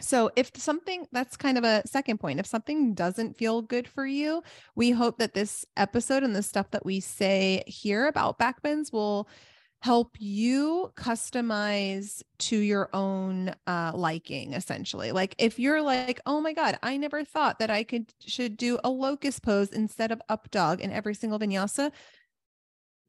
[0.00, 4.04] So, if something that's kind of a second point, if something doesn't feel good for
[4.04, 4.42] you,
[4.74, 9.28] we hope that this episode and the stuff that we say here about backbends will
[9.84, 15.12] help you customize to your own uh, liking essentially.
[15.12, 18.78] Like if you're like oh my god i never thought that i could should do
[18.82, 21.92] a locust pose instead of up dog in every single vinyasa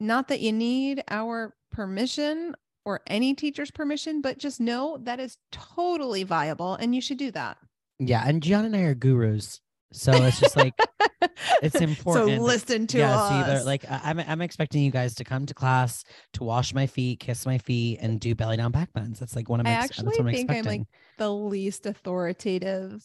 [0.01, 5.37] not that you need our permission or any teacher's permission but just know that is
[5.53, 7.57] totally viable and you should do that.
[7.99, 9.61] Yeah, and Giana and I are gurus,
[9.95, 10.73] so it's just like
[11.61, 12.37] it's important.
[12.37, 15.23] so listen to yeah, us so either like I- I'm I'm expecting you guys to
[15.23, 16.03] come to class
[16.33, 19.19] to wash my feet, kiss my feet, and do belly down back bends.
[19.19, 19.71] That's like one of my.
[19.73, 20.81] ex- actually I'm think I'm, like,
[21.17, 23.03] the least authoritative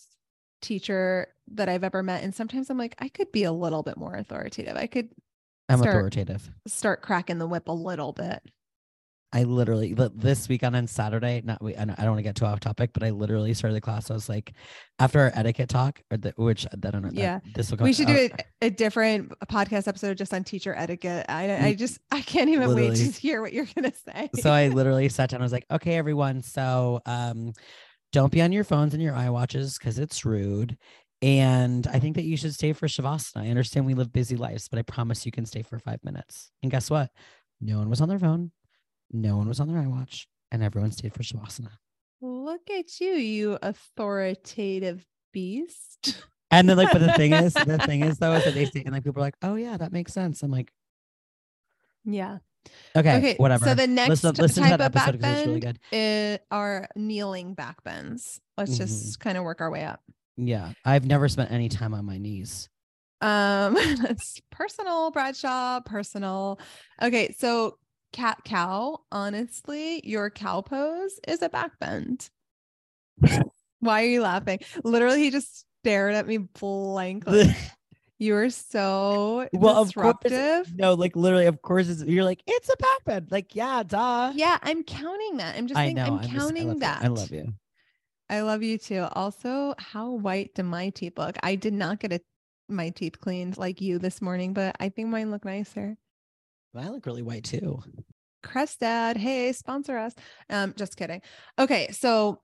[0.62, 2.22] teacher that I've ever met.
[2.22, 4.76] And sometimes I'm like, I could be a little bit more authoritative.
[4.76, 5.08] I could
[5.68, 6.50] I'm start- authoritative.
[6.66, 8.42] start cracking the whip a little bit.
[9.32, 11.40] I literally this weekend on Saturday.
[11.44, 11.76] Not we.
[11.76, 14.10] I don't, want to get too off topic, but I literally started the class.
[14.10, 14.52] I was like,
[14.98, 17.10] after our etiquette talk, or the, which I don't know.
[17.10, 17.38] that- Yeah.
[17.54, 17.84] this will go.
[17.84, 18.28] we should uh, do
[18.62, 21.26] a, a different podcast episode just on teacher etiquette.
[21.28, 24.30] I, I just, I can't even wait to hear what you're going to say.
[24.40, 25.40] so I literally sat down.
[25.40, 26.42] I was like, okay, everyone.
[26.42, 27.52] So um,
[28.12, 30.76] don't be on your phones and your iWatches because it's rude.
[31.22, 33.42] And I think that you should stay for Shavasana.
[33.42, 36.50] I understand we live busy lives, but I promise you can stay for five minutes.
[36.62, 37.10] And guess what?
[37.60, 38.50] No one was on their phone.
[39.12, 41.70] No one was on their iWatch, and everyone stayed for Shavasana.
[42.20, 46.22] Look at you, you authoritative beast.
[46.52, 48.82] And then, like, but the thing is, the thing is, though, is that they stay,
[48.84, 50.42] and like people are like, oh yeah, that makes sense.
[50.42, 50.72] I'm like,
[52.04, 52.38] Yeah.
[52.96, 53.36] okay, Okay.
[53.36, 53.66] whatever.
[53.66, 55.06] So the next listen, listen to type of it's
[55.46, 56.38] really backbend good.
[56.50, 58.40] uh, are kneeling backbends.
[58.58, 58.78] Let's Mhm.
[58.78, 60.02] just kind of work our way up.
[60.36, 62.68] Yeah, I've never spent any time on my knees.
[63.20, 63.76] Um,
[64.10, 66.58] it's personal, Bradshaw, personal.
[67.02, 67.78] Okay, so
[68.12, 72.30] cat cow, honestly, your cow pose is a backbend.
[73.80, 74.60] Why are you laughing?
[74.84, 77.54] Literally, he just stared at me blankly.
[78.22, 80.76] You are so Well, disruptive.
[80.76, 83.32] no, like literally, of course, it's, you're like it's a backbend.
[83.32, 84.32] Like, yeah, duh.
[84.34, 85.56] yeah, I'm counting that.
[85.56, 86.04] I'm just I saying know.
[86.04, 86.78] I'm I'm just- I counting you.
[86.80, 87.02] that.
[87.02, 87.54] I love you.
[88.28, 89.06] I love you too.
[89.12, 91.38] Also, how white do my teeth look?
[91.42, 92.20] I did not get a,
[92.68, 95.96] my teeth cleaned like you this morning, but I think mine look nicer.
[96.74, 97.82] I look really white too.
[98.42, 100.14] Crest Dad, hey, sponsor us.
[100.48, 101.20] Um, just kidding.
[101.58, 102.42] Okay, so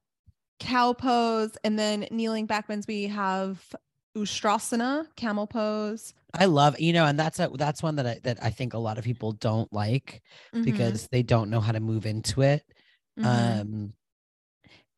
[0.60, 2.86] cow pose and then kneeling back bends.
[2.86, 3.74] We have
[4.16, 6.14] Ustrasana, camel pose.
[6.34, 8.78] I love, you know, and that's a that's one that I that I think a
[8.78, 12.62] lot of people don't like Mhm, because they don't know how to move into it.
[13.16, 13.94] mhm, Um,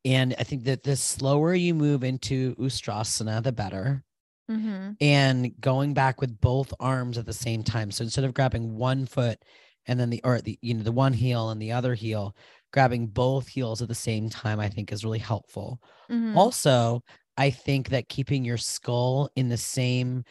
[0.05, 4.03] and I think that the slower you move into Ustrasana, the better.
[4.49, 7.91] Mhm, And going back with both arms at the same time.
[7.91, 9.43] So instead of grabbing one foot
[9.87, 12.35] and then the or the you know the one heel and the other heel,
[12.73, 15.81] grabbing both heels at the same time, I think is really helpful.
[16.09, 16.49] mhm.
[16.49, 17.01] Also,
[17.37, 20.25] I think that keeping your skull in the same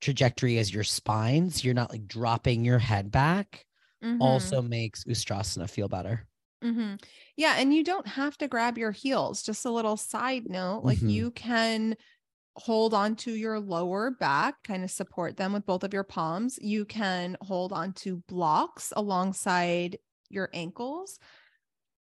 [0.00, 3.66] trajectory as your spine, so you're not like dropping your head back,
[4.00, 6.28] Mhm, also makes Ustrasana feel better.
[6.64, 6.96] Mm-hmm.
[7.36, 9.42] Yeah, and you don't have to grab your heels.
[9.42, 11.06] Just a little side note, like Mhm.
[11.06, 11.96] you can
[12.56, 16.58] hold on to your lower back, kind of support them with both of your palms.
[16.60, 19.98] You can hold on to blocks alongside
[20.30, 21.18] your ankles.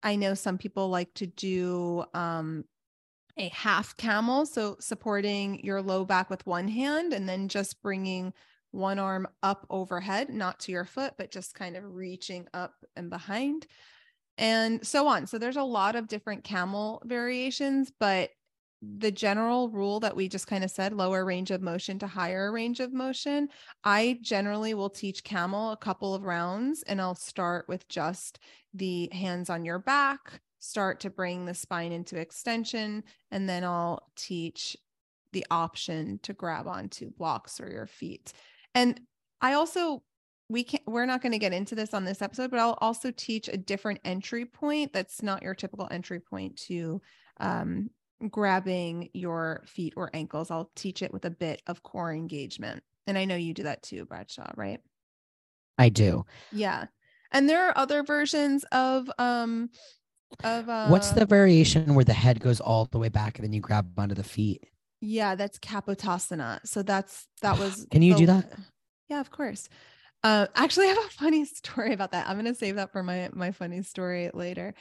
[0.02, 2.64] I know some people like to do um,
[3.38, 8.34] a half camel, so supporting your low back with one hand and then just bringing
[8.72, 13.10] one arm up overhead, not to your foot, but just kind of reaching up and
[13.10, 13.68] behind,
[14.38, 15.28] and so on.
[15.28, 18.30] So there's a lot of different camel variations, but
[18.82, 22.52] the general rule that we just kind of said lower range of motion to higher
[22.52, 23.50] range of motion
[23.84, 28.40] i generally will teach camel a couple of rounds and i'll start with just
[28.76, 34.04] the hands on your back start to bring the spine into extension and then i'll
[34.16, 34.78] teach
[35.34, 38.34] the option to grab onto blocks or your feet.
[38.74, 39.00] And
[39.42, 40.04] i also
[40.50, 43.12] we can't, we're not going to get into this on this episode but i'll also
[43.12, 47.02] teach a different entry point that's not your typical entry point to
[47.40, 47.90] um,
[48.30, 50.50] grabbing your feet or ankles.
[50.52, 52.84] I'll teach it with a bit of core engagement.
[53.06, 54.80] And I know you do that too, Bradshaw, right?
[55.78, 56.26] I do.
[56.52, 56.86] Yeah.
[57.32, 59.70] And there are other versions of um
[60.44, 63.54] of uh What's the variation where the head goes all the way back and then
[63.54, 64.64] you grab onto the feet?
[65.00, 66.60] yeah, that's Kapotasana.
[66.66, 68.52] So that's that was Can you the- do that?
[69.10, 69.70] Yeah, of course.
[70.24, 72.28] Uh actually I have a funny story about that.
[72.28, 74.74] I'm gonna save that for my my funny story later.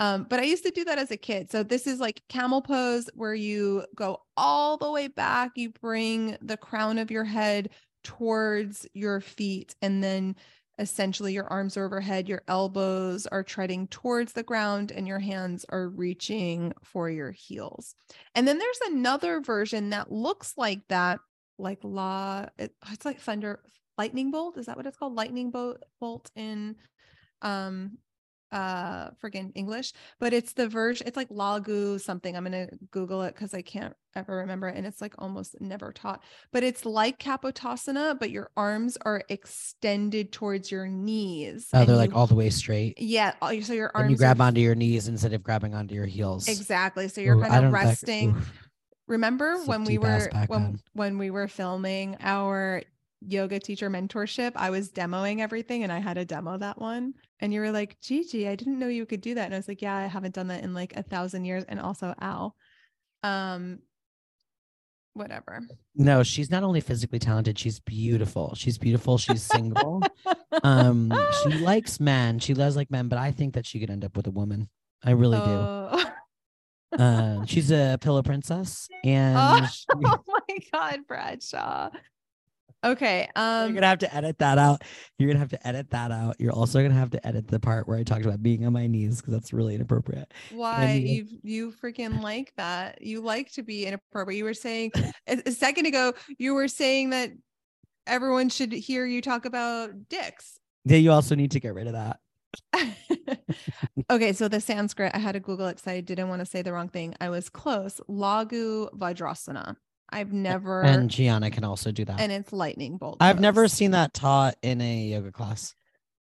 [0.00, 1.50] Um, but I used to do that as a kid.
[1.50, 6.38] So this is like camel pose where you go all the way back, you bring
[6.40, 7.68] the crown of your head
[8.02, 10.36] towards your feet, and then
[10.78, 15.66] essentially your arms are overhead, your elbows are treading towards the ground, and your hands
[15.68, 17.94] are reaching for your heels.
[18.34, 21.20] And then there's another version that looks like that,
[21.58, 23.60] like la, it- it's like thunder
[23.98, 24.56] lightning bolt.
[24.56, 25.14] Is that what it's called?
[25.14, 26.76] Lightning bolt bolt in
[27.42, 27.98] um
[28.52, 32.36] uh friggin' English, but it's the version, it's like Laghu something.
[32.36, 34.76] I'm gonna Google it because I can't ever remember it.
[34.76, 40.32] And it's like almost never taught, but it's like Kapotasana, but your arms are extended
[40.32, 41.68] towards your knees.
[41.72, 43.00] Oh, they're like you- all the way straight.
[43.00, 43.34] yeah.
[43.40, 45.94] all- So your arms And you grab f- onto your knees instead of grabbing onto
[45.94, 46.48] your heels.
[46.48, 47.08] Exactly.
[47.08, 48.36] So you're Ooh, kind of don't- that- resting.
[49.06, 52.82] Remember when we were when when we were filming our
[53.26, 57.14] yoga teacher mentorship, I was demoing everything and I had to demo that one.
[57.40, 59.44] And you were like, Gigi, I didn't know you could do that.
[59.46, 61.64] And I was like, Yeah, I haven't done that in like a thousand years.
[61.68, 62.54] And also, ow.
[63.22, 63.80] Um,
[65.14, 65.60] whatever.
[65.94, 68.54] No, she's not only physically talented, she's beautiful.
[68.54, 69.18] She's beautiful.
[69.18, 70.02] She's single.
[70.62, 72.38] um, she likes men.
[72.38, 74.68] She does like men, but I think that she could end up with a woman.
[75.04, 75.44] I really do.
[75.44, 76.04] Oh.
[76.98, 79.66] Uh, she's a pillow princess, and Oh.
[79.66, 81.90] she- oh my God, Bradshaw.
[82.82, 83.28] Okay.
[83.36, 84.82] Um you're gonna have to edit that out.
[85.18, 86.36] You're gonna have to edit that out.
[86.38, 88.86] You're also gonna have to edit the part where I talked about being on my
[88.86, 90.32] knees because that's really inappropriate.
[90.52, 93.02] Why you- you freaking like that?
[93.02, 94.38] You like to be inappropriate.
[94.38, 94.92] You were saying
[95.26, 97.30] a, a second ago, you were saying that
[98.06, 100.58] everyone should hear you talk about dicks.
[100.86, 102.18] Yeah, you also need to get rid of that.
[104.10, 106.62] okay, so the Sanskrit, I had to Google it because I didn't want to say
[106.62, 107.14] the wrong thing.
[107.20, 108.00] I was close.
[108.08, 109.76] Laghu Vajrasana.
[110.12, 112.20] I've never And Gianna can also do that.
[112.20, 113.18] and it's lightning bolt.
[113.20, 115.74] I've never seen that taught in a yoga class.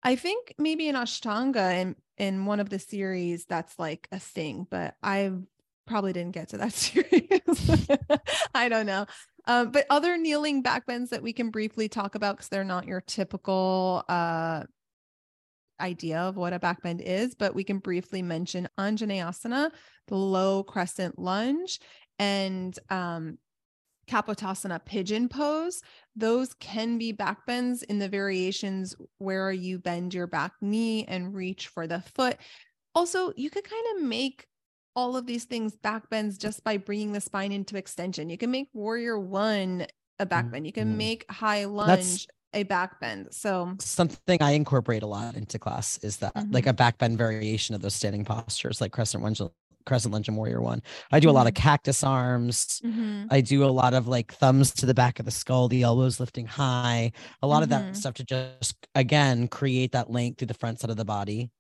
[0.03, 4.67] I think maybe in Ashtanga in in one of the series that's like a thing,
[4.71, 5.33] but I
[5.87, 7.71] probably didn't get to that series.
[8.55, 9.07] I don't know.
[9.47, 13.01] Um, but other kneeling backbends that we can briefly talk about because they're not your
[13.01, 14.65] typical uh,
[15.81, 19.71] idea of what a backbend is, but we can briefly mention Anjaneyasana,
[20.09, 21.81] the low crescent lunge,
[22.19, 23.39] and um,
[24.09, 25.83] Kapotasana pigeon pose.
[26.17, 31.35] Those can be back bends in the variations where you bend your back knee and
[31.35, 32.37] reach for the foot.
[32.95, 34.47] Also, you could kind of make
[34.97, 38.29] all of these things back bends just by bringing the spine into extension.
[38.31, 39.87] You can make warrior one
[40.19, 40.67] a back bend.
[40.67, 40.97] You can Mhm.
[40.97, 43.29] make high lunge That's- a back bend.
[43.31, 46.69] So Something I incorporate a lot into class is that like Mm-hmm.
[46.71, 49.41] a back bend variation of those standing postures, like crescent lunge,
[49.89, 50.83] crescent lunge and warrior one.
[51.11, 51.49] I do a lot Mm-hmm.
[51.49, 52.81] of cactus arms.
[52.85, 53.27] mhm.
[53.31, 56.21] I do a lot of like thumbs to the back of the skull, the elbows
[56.21, 57.11] lifting high,
[57.43, 57.73] a lot of Mhm.
[57.73, 61.51] that stuff to just again create that length through the front side of the body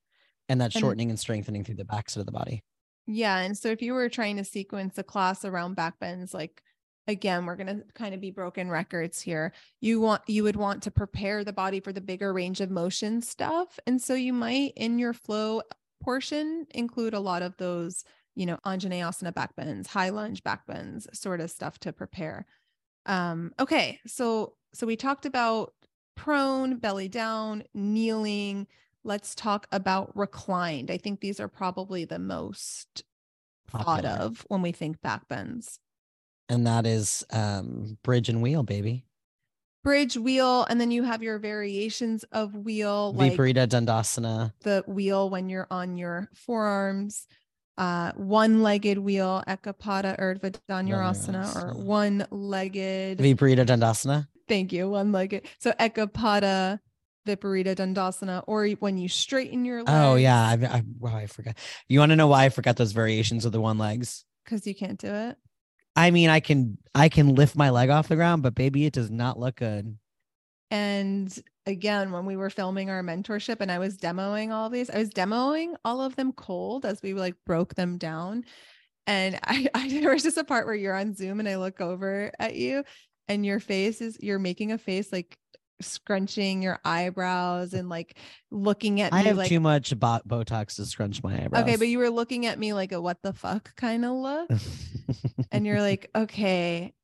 [0.48, 2.62] and that shortening and strengthening through the back side of the body.
[3.06, 3.38] Yeah.
[3.38, 6.62] And so if you were trying to sequence a class around back bends, like
[7.06, 9.54] again, we're going to kind of be broken records here.
[9.80, 13.22] You want, you would want to prepare the body for the bigger range of motion
[13.22, 13.78] stuff.
[13.86, 15.62] And so you might in your flow
[16.02, 18.04] portion include a lot of those,
[18.38, 22.46] you know, Anjaneyasana back bends, high lunge back bends, sort of stuff to prepare.
[23.04, 23.98] Um, okay.
[24.06, 25.74] So, so we talked about
[26.14, 28.68] prone, belly down, kneeling.
[29.02, 30.88] Let's talk about reclined.
[30.88, 33.02] I think these are probably the most
[33.68, 35.80] thought of when we think back bends.
[36.48, 39.04] And that is um bridge and wheel, baby.
[39.82, 44.52] Bridge wheel, and then you have your variations of wheel, like Viparita Dandasana.
[44.60, 47.26] the wheel when you're on your forearms,
[47.78, 53.18] uh, one-legged wheel, Ekapada Urdhva Dhanurasana, or one-legged.
[53.18, 54.28] Viparita Dandasana.
[54.48, 55.46] Thank you, one-legged.
[55.58, 56.80] So Ekapada,
[57.26, 59.90] Viparita Dandasana, or when you straighten your legs.
[59.90, 61.56] Oh yeah, I, I, wow, I forgot.
[61.88, 64.24] You want to know why I forgot those variations of the one legs?
[64.48, 65.36] because you can't do it.
[65.94, 68.92] I mean, I can I can lift my leg off the ground, but baby, it
[68.92, 69.98] does not look good.
[70.70, 71.32] And
[71.66, 75.10] again, when we were filming our mentorship and I was demoing all these, I was
[75.10, 78.44] demoing all of them cold as we like broke them down.
[79.06, 81.80] And I, I there was just a part where you're on Zoom and I look
[81.80, 82.84] over at you
[83.28, 85.36] and your face is you're making a face like
[85.80, 88.16] scrunching your eyebrows and like
[88.50, 91.62] looking at me I have like too much bo- Botox to scrunch my eyebrows.
[91.62, 94.50] okay, but you were looking at me like a what the fuck kind of look.
[95.52, 96.94] and you're like, okay,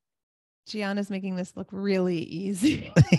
[0.67, 2.93] Gianna's making this look really easy.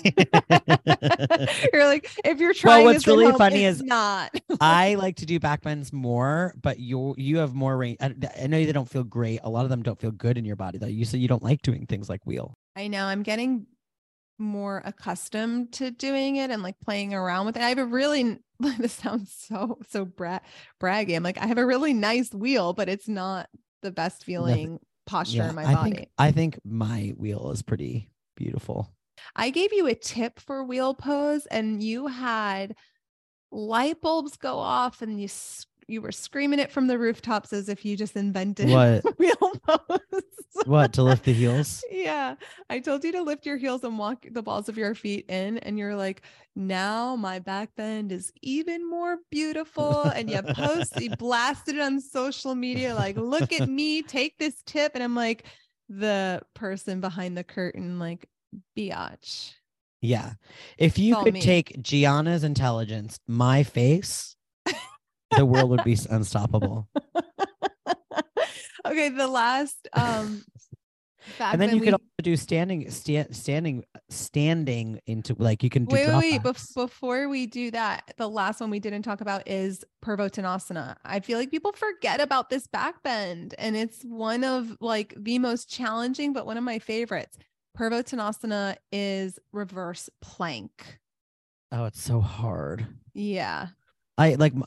[1.74, 4.36] you're like, if you're trying, well, what's really home, funny is not.
[4.60, 7.98] I like to do back bends more, but you you have more range.
[8.02, 9.42] I, I know they don't feel great.
[9.44, 10.88] A lot of them don't feel good in your body though.
[10.88, 12.54] You said you don't like doing things like wheel.
[12.76, 13.68] I know I'm getting
[14.38, 17.62] more accustomed to doing it and like playing around with it.
[17.62, 18.40] I have a really
[18.80, 20.40] this sounds so so bra-
[20.82, 21.16] braggy.
[21.16, 23.50] I'm like, I have a really nice wheel, but it's not
[23.82, 25.92] the best feeling posture in my I body.
[25.92, 28.92] think I think my wheel is pretty beautiful.
[29.36, 32.76] I gave you a tip for wheel pose, and you had
[33.52, 35.28] light bulbs go off, and you
[35.88, 39.04] you were screaming it from the rooftops as if you just invented What?
[39.20, 40.22] wheel pose.
[40.66, 41.84] What to lift the heels?
[41.92, 42.36] yeah,
[42.70, 45.58] I told you to lift your heels and walk the balls of your feet in,
[45.60, 46.22] and you're like,
[46.56, 50.04] now my back bend is even more beautiful.
[50.04, 54.56] And you post, you blasted it on social media, like, look at me, take this
[54.66, 55.46] tip, and I'm like,
[55.90, 58.28] the person behind the curtain, like,
[58.78, 59.52] biatch.
[60.02, 60.34] Yeah.
[60.78, 61.42] If you all could me.
[61.42, 64.35] take Gianna's intelligence, my face,
[65.36, 66.88] the world would be unstoppable.
[68.86, 70.44] okay, the last um
[71.40, 75.86] and then you we, could also do standing, sta- standing, standing into like you can
[75.86, 75.94] do.
[75.96, 80.96] wait, wait, before we do that, the last one we didn't talk about is Purvottanasana.
[81.04, 85.40] I feel like people forget about this back bend, and it's one of like the
[85.40, 87.38] most challenging, but one of my favorites.
[87.78, 91.00] Purvottanasana is reverse plank.
[91.72, 92.88] Oh, it's so hard.
[93.14, 93.68] Yeah.
[94.18, 94.54] I like.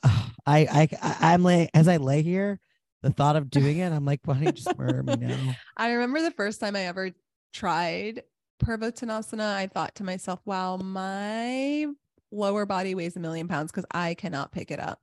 [0.48, 2.58] I I I'm like as I lay here,
[3.02, 5.54] the thought of doing it, I'm like, why don't you just murder me now?
[5.76, 7.10] I remember the first time I ever
[7.52, 8.22] tried
[8.62, 11.86] Purvottanasana, I thought to myself, wow, my
[12.32, 15.00] lower body weighs a million pounds because I cannot pick it up.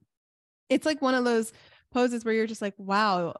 [0.69, 1.53] It's like one of those
[1.91, 3.35] poses where you're just like, wow,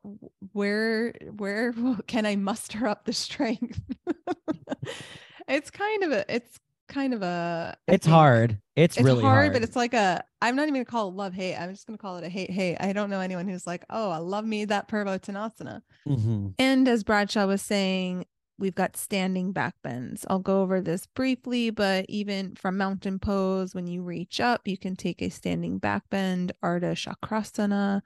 [0.54, 1.74] where where
[2.08, 3.82] can I muster up the strength?
[5.48, 8.60] it's kind of a it's kind of a I It's think- hard.
[8.76, 11.34] It's, it's really hard, but it's like a I'm not even gonna call it love
[11.34, 11.56] hate.
[11.56, 12.76] I'm just gonna call it a hate hate.
[12.80, 15.82] I don't know anyone who's like, oh, I love me that Purvottanasana.
[16.08, 16.56] Mhm.
[16.60, 18.26] And as Bradshaw was saying,
[18.58, 20.26] we've got standing back bends.
[20.30, 24.78] I'll go over this briefly, but even from mountain pose, when you reach up, you
[24.78, 28.02] can take a standing back bend, Ardha Chakrasana,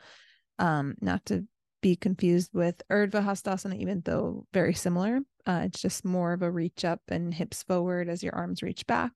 [0.59, 1.45] um, not to
[1.81, 5.19] be confused with Urdhva Hastasana, even though very similar.
[5.49, 8.85] Uh, it's just more of a reach up and hips forward as your arms reach
[8.85, 9.11] back.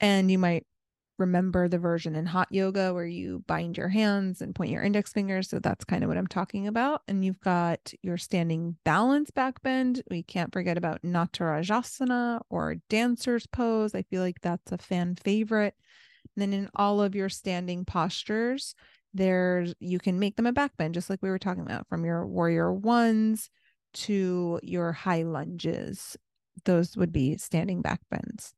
[0.00, 0.64] And you might
[1.18, 5.12] remember the version in hot yoga where you bind your hands and point your index
[5.12, 5.50] fingers.
[5.50, 7.02] So that's kind of what I'm talking about.
[7.08, 10.02] And you've got your standing balance back bend.
[10.10, 13.94] We can't forget about Natarajasana or dancer's pose.
[13.94, 15.74] I feel like that's a fan favorite.
[16.36, 18.74] And then in all of your standing postures,
[19.12, 22.06] there's you can make them a back bend, just like we were talking about, from
[22.06, 23.50] your warrior ones
[24.04, 26.16] to your high lunges.
[26.64, 28.54] Those would be standing back bends.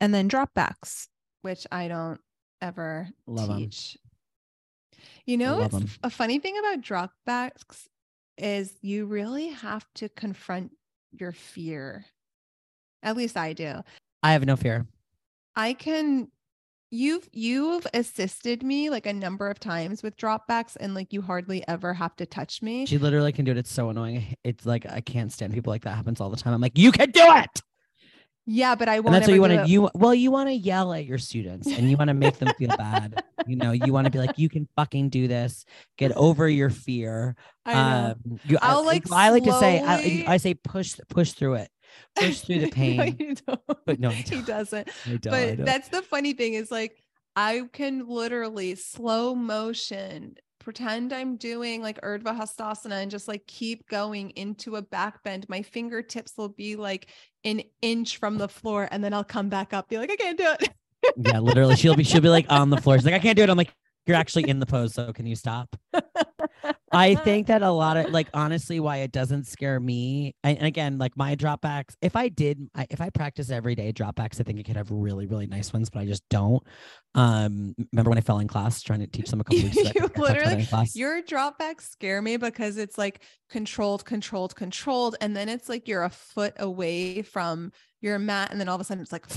[0.00, 1.08] And then drop backs
[1.42, 2.20] which I don't
[2.60, 3.98] ever Love teach.
[3.98, 5.04] Em.
[5.26, 5.68] You know,
[6.02, 7.88] a funny thing about drop backs
[8.38, 10.72] is you really have to confront
[11.12, 12.04] your fear.
[13.02, 13.80] At least I do.
[14.22, 14.86] I have no fear.
[15.54, 16.28] I can
[16.92, 21.66] you've you've assisted me like a number of times with dropbacks and like you hardly
[21.66, 22.86] ever have to touch me.
[22.86, 23.56] She literally can do it.
[23.56, 24.36] It's so annoying.
[24.44, 26.52] It's like I can't stand people like that happens all the time.
[26.52, 27.62] I'm like, you can do it.
[28.44, 29.12] Yeah, but I want.
[29.12, 29.68] that's what you want to.
[29.68, 32.52] You well, you want to yell at your students and you want to make them
[32.58, 33.22] feel bad.
[33.46, 35.64] You know, you want to be like, you can fucking do this.
[35.96, 37.36] Get over your fear.
[37.64, 38.14] I know.
[38.26, 39.12] Um, you, I'll I, like.
[39.12, 39.80] I like to say.
[39.80, 41.70] I, I, say push push through it.
[42.16, 43.36] Push through the pain.
[43.48, 44.88] no, but no, he doesn't.
[45.06, 46.96] I don't, but that's the funny thing is like
[47.36, 53.88] I can literally slow motion pretend I'm doing like Urdhva Hastasana and just like keep
[53.88, 55.46] going into a back bend.
[55.48, 57.10] My fingertips will be like
[57.44, 60.38] an inch from the floor and then I'll come back up, be like, I can't
[60.38, 60.68] do it.
[61.16, 61.76] yeah, literally.
[61.76, 62.96] She'll be she'll be like on the floor.
[62.96, 63.50] She's like, I can't do it.
[63.50, 63.74] I'm like,
[64.06, 65.76] you're actually in the pose, so can you stop?
[66.92, 70.34] I think that a lot of like honestly why it doesn't scare me.
[70.44, 74.40] And again, like my dropbacks, if I did, I, if I practice every day dropbacks,
[74.40, 76.62] I think I could have really, really nice ones, but I just don't.
[77.14, 80.10] Um, remember when I fell in class trying to teach them a couple weeks you
[80.16, 85.88] literally, your dropbacks scare me because it's like controlled, controlled, controlled, and then it's like
[85.88, 89.26] you're a foot away from your mat, and then all of a sudden it's like.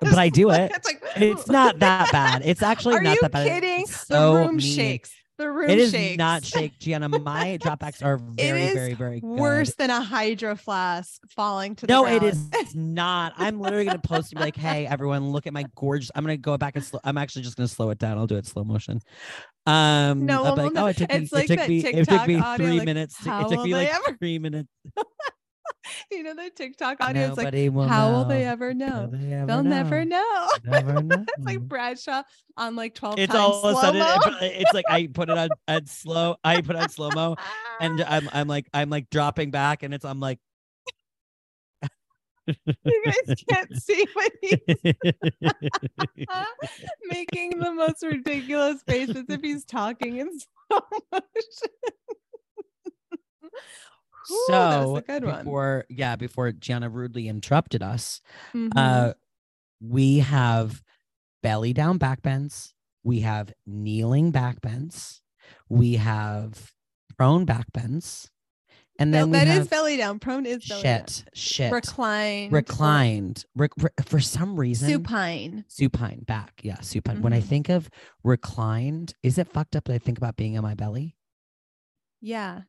[0.00, 0.72] but I do it.
[0.74, 2.42] It's like it's not that bad.
[2.44, 3.46] It's actually Are not that bad.
[3.46, 3.86] Are you Kidding?
[3.86, 4.60] So the room mean.
[4.60, 5.12] shakes.
[5.36, 6.16] The room it is shakes.
[6.16, 7.08] not shake, Gianna.
[7.08, 9.28] My dropbacks are very, very, very good.
[9.28, 12.22] worse than a hydro flask falling to the no, ground.
[12.22, 13.32] it is not.
[13.36, 16.36] I'm literally gonna post and be like, "Hey, everyone, look at my gorgeous." I'm gonna
[16.36, 17.00] go back and slow.
[17.02, 18.16] I'm actually just gonna slow it down.
[18.16, 19.00] I'll do it slow motion.
[19.66, 21.28] Um, no, like, oh, it took me.
[21.32, 21.84] Like it took me.
[21.84, 23.24] it took me audio, three like, minutes.
[23.24, 24.16] To, it took me like ever?
[24.16, 24.68] three minutes.
[26.10, 28.18] you know the TikTok audience Nobody like how know.
[28.18, 29.08] will they ever know?
[29.10, 29.70] They ever They'll know.
[29.70, 30.48] never know.
[30.64, 31.24] Never know.
[31.36, 32.22] it's like Bradshaw
[32.56, 34.02] on like 12 it's all of a sudden
[34.42, 37.36] it, it's like I put it on at slow I put on slow mo
[37.80, 40.38] and I'm I'm like I'm like dropping back and it's I'm like
[42.46, 44.58] you guys can't see what he's
[47.06, 51.74] making the most ridiculous faces if he's talking in slow motion
[54.46, 55.96] so before, one.
[55.96, 58.20] yeah, before Gianna rudely interrupted us,
[58.52, 58.76] mm-hmm.
[58.76, 59.12] uh,
[59.80, 60.82] we have
[61.42, 65.20] belly down back bends, we have kneeling back bends,
[65.68, 66.72] we have
[67.16, 68.30] prone back bends,
[68.98, 70.20] and then no, that is belly down.
[70.20, 71.26] Prone is belly shit, down.
[71.34, 73.44] shit, reclined, reclined.
[73.56, 76.60] Re- re- for some reason, supine, supine back.
[76.62, 77.16] Yeah, supine.
[77.16, 77.24] Mm-hmm.
[77.24, 77.48] When I mm-hmm.
[77.48, 77.90] think of
[78.22, 81.16] reclined, is it fucked up that I think about being in my belly?
[82.20, 82.62] Yeah,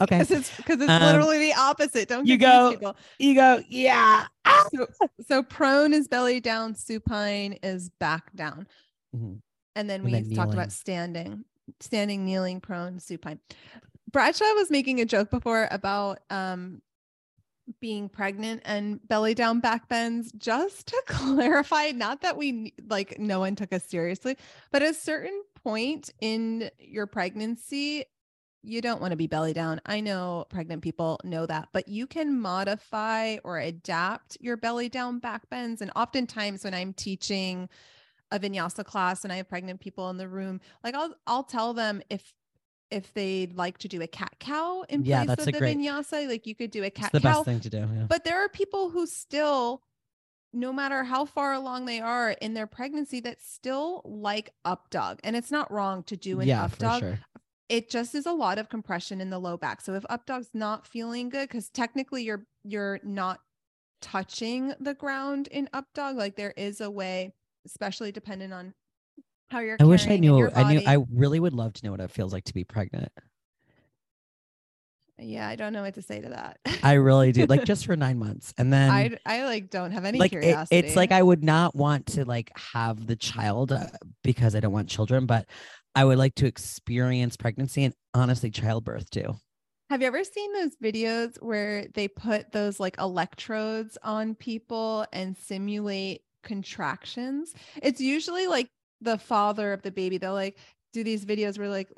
[0.00, 0.18] Okay.
[0.18, 2.08] Because it's because it's um, literally the opposite.
[2.08, 2.70] Don't you go?
[2.70, 2.96] People.
[3.18, 3.62] You go.
[3.68, 4.26] Yeah.
[4.74, 4.86] So,
[5.26, 6.74] so prone is belly down.
[6.74, 8.66] Supine is back down.
[9.14, 9.34] Mm-hmm.
[9.76, 11.44] And then we and then talked about standing,
[11.80, 13.40] standing, kneeling, prone, supine.
[14.10, 16.82] Bradshaw was making a joke before about um
[17.80, 23.40] being pregnant and belly down back bends just to clarify not that we like no
[23.40, 24.36] one took us seriously
[24.72, 28.06] but at a certain point in your pregnancy
[28.62, 29.80] you don't want to be belly down.
[29.86, 35.18] I know pregnant people know that, but you can modify or adapt your belly down
[35.20, 35.80] back bends.
[35.80, 37.68] And oftentimes when I'm teaching
[38.30, 41.72] a vinyasa class and I have pregnant people in the room, like I'll I'll tell
[41.72, 42.34] them if
[42.90, 46.26] if they'd like to do a cat cow in yeah, place of the great, vinyasa,
[46.28, 47.34] like you could do a cat the cow.
[47.34, 47.78] best thing to do.
[47.78, 48.06] Yeah.
[48.08, 49.82] But there are people who still
[50.52, 55.20] no matter how far along they are in their pregnancy that still like up dog
[55.22, 57.18] and it's not wrong to do an yeah, up dog sure
[57.68, 59.80] it just is a lot of compression in the low back.
[59.80, 63.40] So if up dog's not feeling good, because technically you're you're not
[64.00, 67.34] touching the ground in up dog, like there is a way,
[67.66, 68.74] especially depending on
[69.50, 69.76] how you're.
[69.80, 70.50] I wish I knew.
[70.54, 70.82] I knew.
[70.86, 73.12] I really would love to know what it feels like to be pregnant.
[75.20, 76.58] Yeah, I don't know what to say to that.
[76.82, 77.46] I really do.
[77.46, 80.76] Like just for nine months, and then I I like don't have any like curiosity.
[80.76, 83.86] It, it's like I would not want to like have the child uh,
[84.22, 85.46] because I don't want children, but
[85.94, 89.36] I would like to experience pregnancy and honestly childbirth too.
[89.90, 95.36] Have you ever seen those videos where they put those like electrodes on people and
[95.36, 97.52] simulate contractions.
[97.82, 98.68] It's usually like
[99.00, 100.18] the father of the baby.
[100.18, 100.58] They'll like
[100.92, 101.90] do these videos where like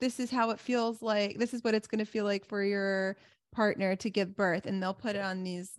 [0.00, 2.62] this is how it feels like this is what it's going to feel like for
[2.62, 3.16] your
[3.52, 5.72] partner to give birth and they'll put it on these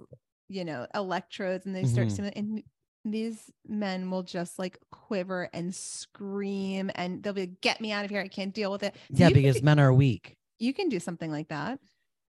[0.49, 2.11] you know electrodes and they start Mhm.
[2.11, 2.63] stimulating and
[3.11, 8.05] these men will just like quiver and scream and they'll be like, get me out
[8.05, 8.21] of here.
[8.21, 8.95] I can't deal with it.
[8.95, 10.35] So Yeah, because men are weak.
[10.59, 11.79] you can do something like that.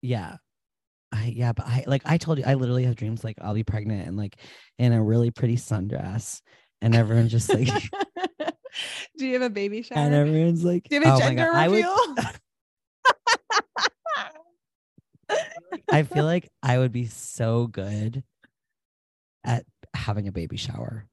[0.03, 0.37] Yeah.
[1.13, 3.63] I yeah, but I like I told you I literally have dreams like I'll be
[3.63, 4.37] pregnant and like
[4.79, 6.41] in a really pretty sundress
[6.83, 7.69] and everyone's just like
[9.17, 9.99] do you have a baby shower?
[9.99, 11.97] and everyone's like do you have a "Oh my gender God," I would reveal?
[15.91, 18.23] I feel like I would be so good
[19.45, 19.65] at
[20.07, 21.05] having a baby shower.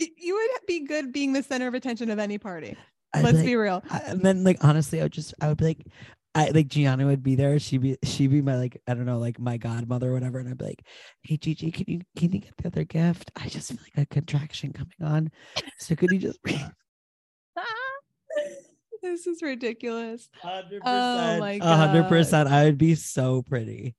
[0.00, 2.74] you would be good being the center of attention of any party
[3.12, 5.58] I'd let's like- be real I, and then like honestly, I would just I would
[5.58, 5.86] be like,
[6.34, 7.58] I like Gianna would be there.
[7.58, 10.48] She'd be she'd be my like I don't know like my godmother or whatever, and
[10.48, 10.82] I'd be like,
[11.22, 13.30] Hey Gigi, can you can you get the other gift?
[13.36, 15.30] I just feel like a contraction coming on.
[15.78, 16.38] So could you just
[19.02, 22.48] this is ridiculous hundred Oh my a hundred percent.
[22.48, 23.94] I would be so pretty.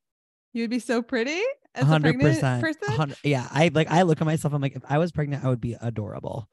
[0.53, 1.41] You'd be so pretty
[1.75, 4.53] as a hundred pregnant person Yeah, I like I look at myself.
[4.53, 6.47] I'm like, if I was pregnant, I would be adorable.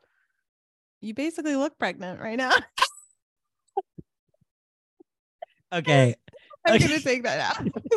[1.00, 2.52] you basically look pregnant right now
[5.72, 6.14] Okay,
[6.66, 6.88] i'm Okay.
[6.88, 7.56] gonna take that out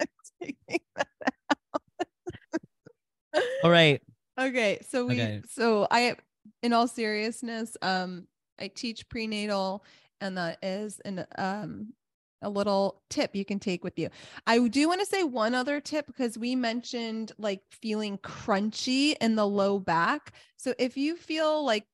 [0.00, 0.08] I'm
[0.40, 1.06] taking that
[3.34, 3.42] out.
[3.62, 4.00] all right.
[4.38, 5.42] okay so we Okay.
[5.48, 6.16] so i
[6.62, 8.26] in all seriousness um
[8.58, 9.84] i teach prenatal
[10.20, 11.92] and that is an um
[12.42, 14.08] a little tip you can take with you.
[14.46, 19.34] I do want to say one other tip because we mentioned like feeling crunchy in
[19.36, 20.32] the low back.
[20.56, 21.86] So if you feel like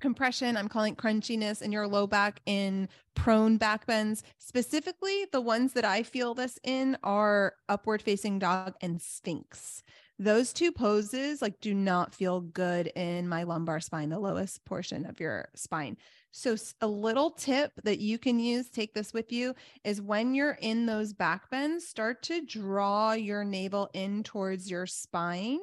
[0.00, 5.72] compression, I'm calling crunchiness in your low back in prone back bends, specifically the ones
[5.72, 9.82] that I feel this in are upward facing dog and sphinx.
[10.18, 15.04] Those two poses like do not feel good in my lumbar spine, the lowest portion
[15.04, 15.98] of your spine.
[16.30, 19.54] So a little tip that you can use, take this with you,
[19.84, 24.86] is when you're in those back bends, start to draw your navel in towards your
[24.86, 25.60] spine,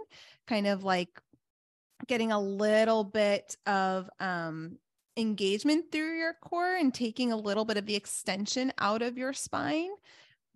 [0.48, 1.22] kind of like
[2.08, 4.78] getting a little bit of um
[5.16, 9.32] engagement through your core and taking a little bit of the extension out of your
[9.32, 9.92] spine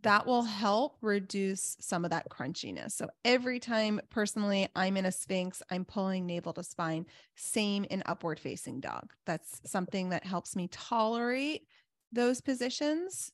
[0.04, 2.92] that will help reduce some of that crunchiness.
[2.92, 8.04] So every time personally I'm in a sphinx, I'm pulling navel to spine, same in
[8.06, 9.12] upward facing dog.
[9.26, 11.64] That's something that helps me tolerate
[12.12, 13.32] those positions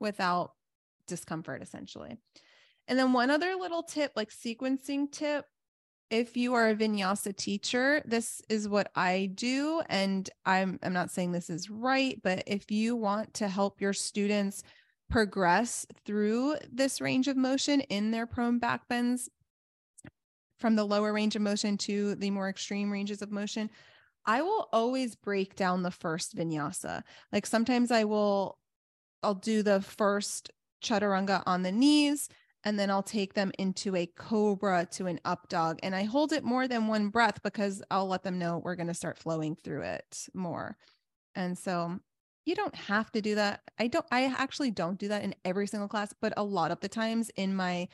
[0.00, 0.52] without
[1.06, 2.16] discomfort essentially.
[2.88, 5.46] And then one other little tip, like sequencing tip,
[6.10, 11.10] if you are a vinyasa teacher, this is what I do and I'm I'm not
[11.10, 14.62] saying this is right, but if you want to help your students
[15.14, 19.28] progress through this range of motion in their prone back bends
[20.58, 23.70] from the lower range of motion to the more extreme ranges of motion,
[24.26, 27.04] I will always break down the first vinyasa.
[27.32, 28.58] Like sometimes I will,
[29.22, 30.50] I'll do the first
[30.82, 32.28] chaturanga on the knees,
[32.64, 35.78] and then I'll take them into a cobra to an up dog.
[35.84, 38.88] And I hold it more than one breath because I'll let them know we're going
[38.88, 40.76] to start flowing through it more.
[41.36, 42.00] And so
[42.44, 43.60] you don't have to do that.
[43.78, 46.80] I don't, I actually don't do that in every single class, but a lot of
[46.80, 47.88] the times in my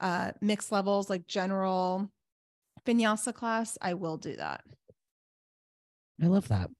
[0.00, 2.10] uh, mixed levels, like general
[2.86, 4.62] vinyasa class, I will do that.
[6.22, 6.70] I love that.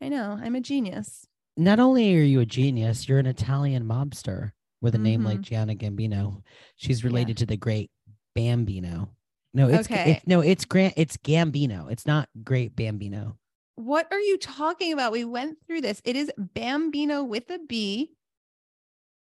[0.00, 1.26] I know I'm a genius.
[1.56, 5.74] Not only are you a genius, you're an Italian mobster with a name like Gianna
[5.74, 6.42] Gambino.
[6.76, 7.90] She's related to the great
[8.34, 9.10] Bambino.
[9.54, 10.12] No, it's, Okay.
[10.12, 10.94] it's no, it's Grant.
[10.96, 11.90] It's Gambino.
[11.90, 13.38] It's not Great Bambino.
[13.76, 15.12] What are you talking about?
[15.12, 16.00] We went through this.
[16.04, 18.12] It is Bambino with a B.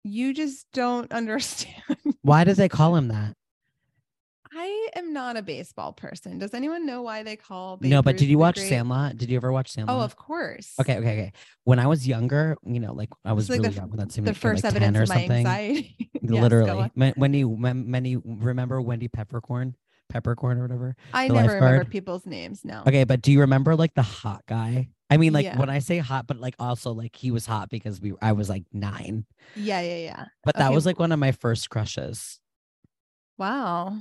[0.04, 1.74] You just don't understand.
[2.22, 3.34] Why do they call him that?
[4.54, 6.40] I am not a baseball person.
[6.40, 7.78] Does anyone know why they call?
[7.82, 9.18] no, but Ruth did you watch great- Sandlot?
[9.18, 9.98] Did you ever watch oh, Sandlot?
[9.98, 10.74] Oh, of course.
[10.80, 11.32] Okay, okay, okay.
[11.66, 14.12] When I was younger, you know, like I was like really f- young when that
[14.12, 15.32] seemed The first evidence or of my something.
[15.32, 16.10] anxiety.
[16.30, 16.92] Yes, Literally.
[16.96, 19.76] Men- Wendy, Wen- Wendy, remember Wendy Peppercorn,
[20.10, 20.96] Peppercorn or whatever.
[21.14, 22.64] I never remember people's names.
[22.64, 22.84] No.
[22.88, 24.90] Okay, but do you remember like the hot guy?
[25.10, 25.58] I mean, like Yeah.
[25.58, 28.50] when I say hot, but like also like he was hot because we I was
[28.50, 29.26] like nine.
[29.56, 30.26] Yeah, yeah, yeah.
[30.44, 32.40] But that was like one of my first crushes.
[33.38, 33.98] Wow.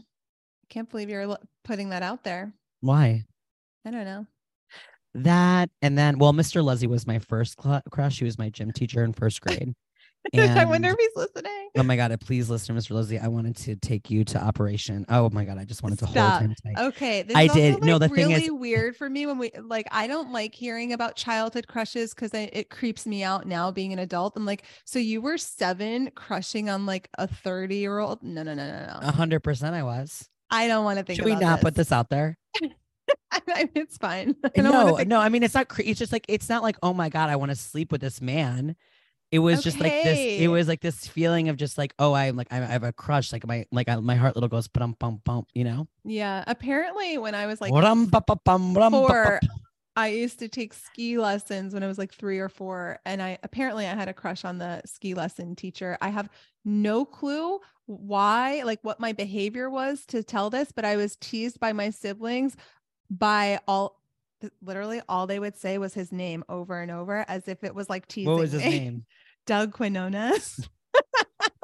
[0.69, 2.53] Can't believe you're putting that out there.
[2.81, 3.25] Why?
[3.85, 4.27] I don't know.
[5.15, 6.63] That and then well, Mr.
[6.63, 8.19] Leslie was my first cl- crush.
[8.19, 9.75] He was my gym teacher in first grade.
[10.35, 11.69] I wonder if he's listening.
[11.77, 12.13] Oh my god!
[12.13, 12.93] Uh, please listen, Mr.
[12.93, 13.19] Leslie.
[13.19, 15.05] I wanted to take you to Operation.
[15.09, 15.59] Oh my god!
[15.59, 16.41] I just wanted to Stop.
[16.41, 16.85] hold him tight.
[16.87, 17.85] Okay, this I is did.
[17.85, 19.87] No, like, the thing is- really weird for me when we like.
[19.91, 23.99] I don't like hearing about childhood crushes because it creeps me out now being an
[23.99, 24.37] adult.
[24.37, 28.23] I'm like, so you were seven crushing on like a thirty year old?
[28.23, 28.99] No, no, no, no, no.
[29.03, 30.29] A hundred percent, I was.
[30.51, 31.17] I don't want to think.
[31.17, 31.65] Should we not this.
[31.65, 32.39] put this out there?
[33.31, 34.35] I mean, it's fine.
[34.57, 35.21] I No, no.
[35.21, 35.69] I mean, it's not.
[35.69, 38.01] Cre- it's just like it's not like oh my god, I want to sleep with
[38.01, 38.77] this man.
[39.33, 40.19] It was just like this.
[40.19, 43.33] It was like this feeling of just like oh, I'm like I have a crush.
[43.33, 45.47] Like my like I, my heart little goes bum bum bum.
[45.53, 45.89] You know.
[46.05, 46.45] Yeah.
[46.47, 49.41] Apparently, when I was like Rum, ba, ba, bum, rum, ba, ba, four.
[49.97, 53.39] I used to take ski lessons when I was like three or four, and I
[53.43, 55.97] apparently I had a crush on the ski lesson teacher.
[56.03, 56.29] I have
[56.67, 61.59] no clue why, like what my behavior was to tell this, but I was teased
[61.61, 62.57] by my siblings
[63.11, 64.03] by all.
[64.63, 67.89] Literally, all they would say was his name over and over, as if it was
[67.89, 68.31] like teasing.
[68.31, 68.71] What was his me.
[68.79, 69.07] name?
[69.47, 70.69] Doug Quinones.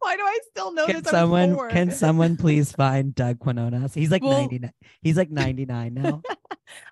[0.00, 1.10] Why do I still know Can this?
[1.10, 3.94] Someone can someone please find Doug Quinones?
[3.94, 4.72] He's like Well- 99.
[5.02, 6.22] He's like 99 now.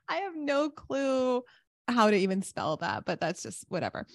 [0.09, 1.43] I have no clue
[1.89, 4.07] how to even spell that, but that's just whatever.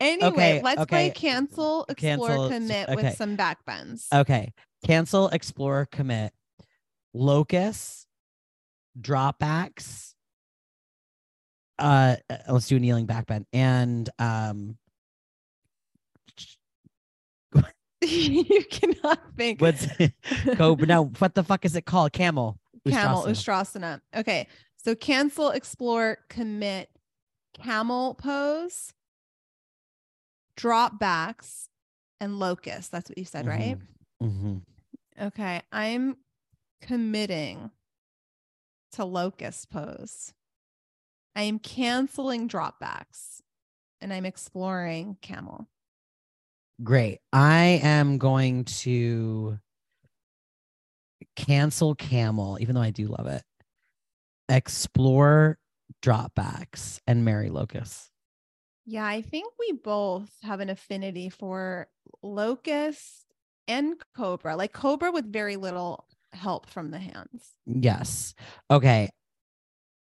[0.00, 2.94] Anyway, Okay, let's play cancel, explore, Cancel, commit okay.
[2.94, 4.06] with some backbends.
[4.14, 4.52] Okay.
[4.84, 6.32] Cancel, explore, commit.
[7.12, 8.06] Locust,
[9.00, 10.14] dropbacks.
[11.78, 13.44] Uh uh, let's do a kneeling backbend.
[13.52, 14.76] And um
[18.02, 19.60] you cannot think.
[19.60, 19.86] what's
[20.56, 22.12] go no, what the fuck is it called?
[22.12, 22.58] Camel.
[22.88, 24.00] camel Ustrasana.
[24.16, 26.90] Okay, so cancel, explore, commit,
[27.54, 28.92] camel pose,
[30.56, 31.68] drop backs,
[32.20, 32.92] and locust.
[32.92, 33.76] That's what you said, right?
[34.22, 34.62] Mhm.
[35.20, 36.16] Okay, I'm
[36.80, 37.70] committing
[38.92, 40.32] to locust pose.
[41.38, 43.42] I am canceling dropbacks
[44.00, 45.68] and I'm exploring camel.
[46.82, 47.20] Great.
[47.32, 49.60] I am going to
[51.36, 53.44] cancel camel, even though I do love it.
[54.48, 55.60] Explore
[56.02, 58.10] dropbacks and marry locust.
[58.84, 61.86] Yeah, I think we both have an affinity for
[62.20, 63.26] locust
[63.68, 67.54] and cobra, like cobra with very little help from the hands.
[67.64, 68.34] Yes.
[68.68, 69.10] Okay.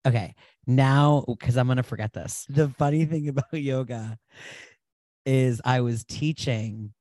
[0.06, 0.34] Okay.
[0.68, 2.46] Now, oh, because I'm going to forget this.
[2.48, 4.18] The funny thing about yoga
[5.26, 6.92] is I was teaching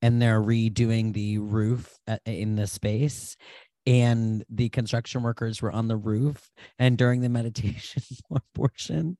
[0.00, 3.36] and they're redoing the roof uh, in the space.
[3.84, 6.50] And the construction workers were on the roof.
[6.78, 8.02] And during the meditation
[8.54, 9.18] portion,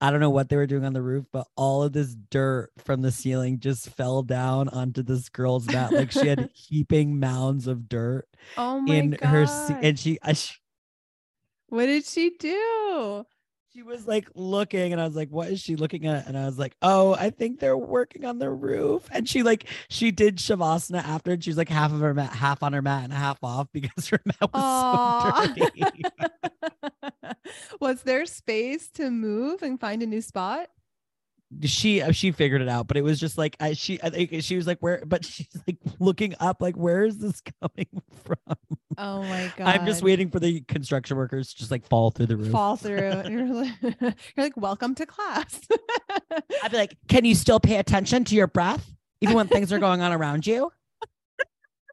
[0.00, 2.70] I don't know what they were doing on the roof, but all of this dirt
[2.78, 5.92] from the ceiling just fell down onto this girl's mat.
[5.92, 8.26] Like she had heaping mounds of dirt
[8.56, 9.28] Oh my in god.
[9.28, 9.76] her seat.
[9.82, 10.54] And she, she,
[11.74, 13.26] what did she do?
[13.74, 16.28] she was like looking and I was like, what is she looking at?
[16.28, 19.08] And I was like, oh, I think they're working on the roof.
[19.10, 22.32] And she like, she did Shavasana after and she was like half of her mat,
[22.32, 25.42] half on her mat and half off because her mat was Aw.
[25.42, 26.04] so dirty.
[27.80, 30.68] Was there space to move and find a new spot?
[31.62, 34.42] She, uh, she figured it out, but it was just like, I, she, I think
[34.42, 37.86] she was like, where, but she's like looking up, like, where is this coming
[38.24, 38.56] from?
[38.98, 39.68] Oh my god.
[39.68, 42.52] I'm just waiting for the construction workers to just like fall through the roof.
[42.52, 43.22] Fall through.
[43.28, 45.60] you're like, you're like, welcome to class.
[46.62, 49.78] I'd be like, can you still pay attention to your breath even when things are
[49.78, 50.70] going on around you?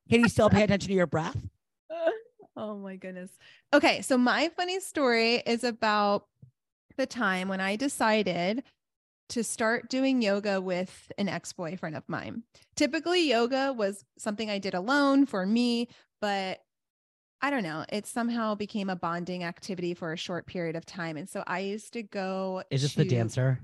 [0.09, 1.37] Can you still pay attention to your breath?
[2.57, 3.31] oh my goodness.
[3.73, 6.27] Okay, so my funny story is about
[6.97, 8.63] the time when I decided
[9.31, 12.43] to start doing yoga with an ex-boyfriend of mine.
[12.75, 15.87] Typically yoga was something I did alone for me,
[16.19, 16.59] but
[17.41, 21.17] I don't know, it somehow became a bonding activity for a short period of time.
[21.17, 23.59] And so I used to go Is this the dancer?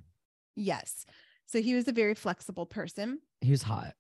[0.56, 1.06] Yes.
[1.46, 3.20] So he was a very flexible person.
[3.42, 3.94] He was hot.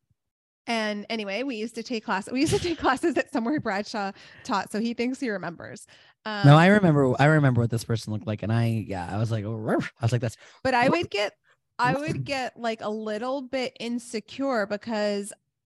[0.67, 2.29] And anyway, we used to take class.
[2.29, 4.11] We used to take classes at somewhere Bradshaw
[4.43, 5.85] taught, so he thinks he remembers.
[6.25, 7.13] Um, No, I remember.
[7.21, 9.79] I remember what this person looked like, and I, yeah, I was like, oh.
[9.79, 11.33] I was like, that's but I would get,
[11.79, 15.33] I would get like a little bit insecure because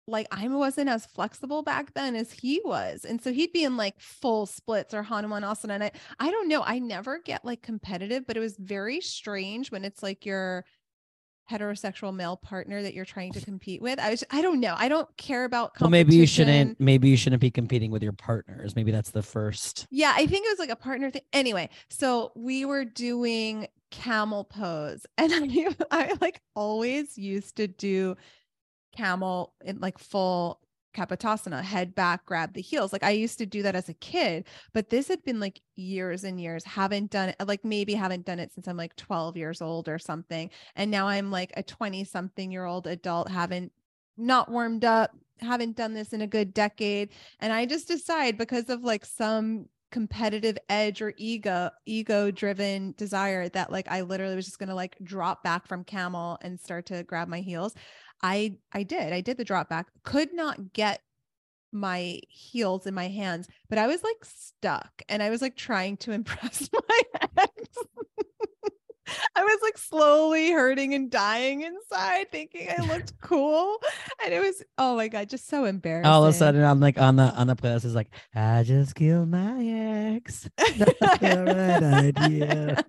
[0.09, 3.77] like I wasn't as flexible back then as he was, and so he'd be in
[3.77, 5.71] like full splits or Hanumanasana.
[5.71, 6.63] And I, I don't know.
[6.65, 10.65] I never get like competitive, but it was very strange when it's like your
[11.51, 13.99] heterosexual male partner that you're trying to compete with.
[13.99, 14.75] I was, I don't know.
[14.77, 15.73] I don't care about.
[15.81, 16.81] well, maybe you shouldn't.
[16.81, 18.75] Maybe you shouldn't be competing with your partners.
[18.75, 19.87] Maybe that's the first.
[19.91, 21.23] Yeah, I think it was like a partner thing.
[21.33, 28.17] Anyway, so we were doing camel pose, and I, I like always used to do
[28.97, 30.59] camel in like full
[30.95, 32.93] kapotasana, head back, grab the heels.
[32.93, 36.25] Like I used to do that as a kid, but this had been like years
[36.25, 36.65] and years.
[36.65, 39.99] Haven't done it, like maybe haven't done it since I'm like 12 years old or
[39.99, 40.51] something.
[40.77, 43.73] And now I'm like a 20 something year old adult, haven't
[44.17, 47.11] not warmed up, haven't done this in a good decade.
[47.41, 53.49] And I just decide because of like some competitive edge or ego ego driven desire
[53.51, 56.87] that like I literally was just going to like drop back from camel and start
[56.87, 57.75] to grab my heels.
[58.23, 59.13] I I did.
[59.13, 59.87] I did the drop back.
[60.03, 61.03] Could not get
[61.73, 65.97] my heels in my hands, but I was like stuck and I was like trying
[65.99, 67.03] to impress my
[67.39, 67.79] ex.
[69.37, 73.79] I was like slowly hurting and dying inside, thinking I looked cool.
[74.25, 76.11] And it was, oh my God, just so embarrassing.
[76.11, 78.95] All of a sudden, I'm like on the on the playlist is like, I just
[78.95, 80.49] killed my ex.
[80.79, 82.85] Not the right idea.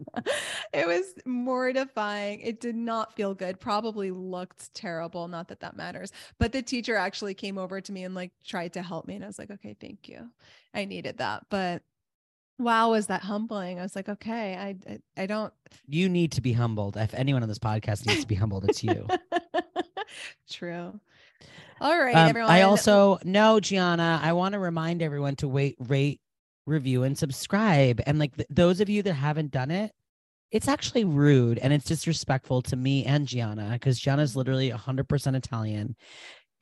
[0.74, 2.42] it was mortifying.
[2.42, 3.60] It did not feel good.
[3.60, 5.28] Probably looked terrible.
[5.28, 6.12] Not that that matters.
[6.40, 9.16] But the teacher actually came over to me and like tried to help me.
[9.16, 10.30] And I was like, okay, thank you.
[10.74, 11.46] I needed that.
[11.50, 11.84] But
[12.60, 13.80] wow was that humbling?
[13.80, 15.54] I was like okay I, I i, don't
[15.88, 16.98] you need to be humbled.
[16.98, 19.08] If anyone on this podcast needs to be humbled it's you.
[20.50, 21.00] True.
[21.82, 22.52] All right um, everyone.
[22.52, 26.22] i also know gianna i want to remind everyone to wait rate
[26.66, 28.02] review and subscribe.
[28.06, 29.92] And like th- those of you that haven't done it
[30.54, 35.96] it's actually rude and it's disrespectful to me and gianna because gianna's literally 100% italian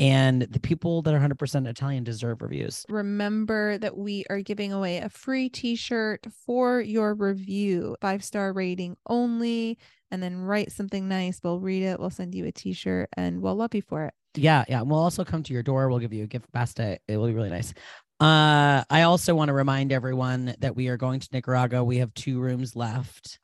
[0.01, 2.83] and the people that are 100% Italian deserve reviews.
[2.89, 8.51] Remember that we are giving away a free t shirt for your review, five star
[8.51, 9.77] rating only.
[10.09, 11.39] And then write something nice.
[11.41, 11.99] We'll read it.
[11.99, 14.13] We'll send you a t shirt and we'll love you for it.
[14.35, 14.65] Yeah.
[14.67, 14.81] Yeah.
[14.81, 15.87] we'll also come to your door.
[15.87, 17.01] We'll give you a gift basket.
[17.07, 17.73] It will be really nice.
[18.19, 21.83] Uh, I also want to remind everyone that we are going to Nicaragua.
[21.83, 23.39] We have two rooms left.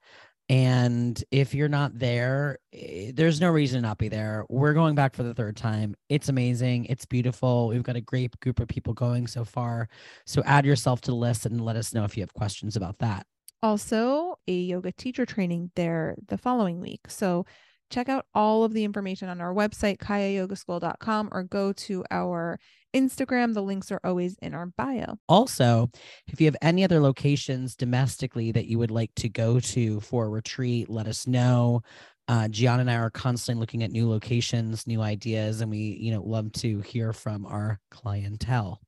[0.50, 4.46] And if you're not there, eh, there's no reason to not be there.
[4.50, 5.96] We're going back for the third time.
[6.08, 6.86] It's amazing.
[6.86, 7.68] It's beautiful.
[7.68, 9.90] We've got a great group of people going so far.
[10.26, 13.00] So add yourself to the list and let us know if you have questions about
[13.00, 13.26] that.
[13.62, 17.10] Also, a yoga teacher training there the following week.
[17.10, 17.46] So
[17.90, 22.60] check out all of the information on our website, kayayogaschool.com, or go to our
[22.96, 23.54] Instagram.
[23.54, 25.18] The links are always in our bio.
[25.28, 25.90] Also,
[26.28, 30.26] if you have any other locations domestically that you would like to go to for
[30.26, 31.82] a retreat, let us know.
[32.30, 36.12] Uh, Gian and I are constantly looking at new locations, new ideas, and we, you
[36.12, 38.82] know, love to hear from our clientele.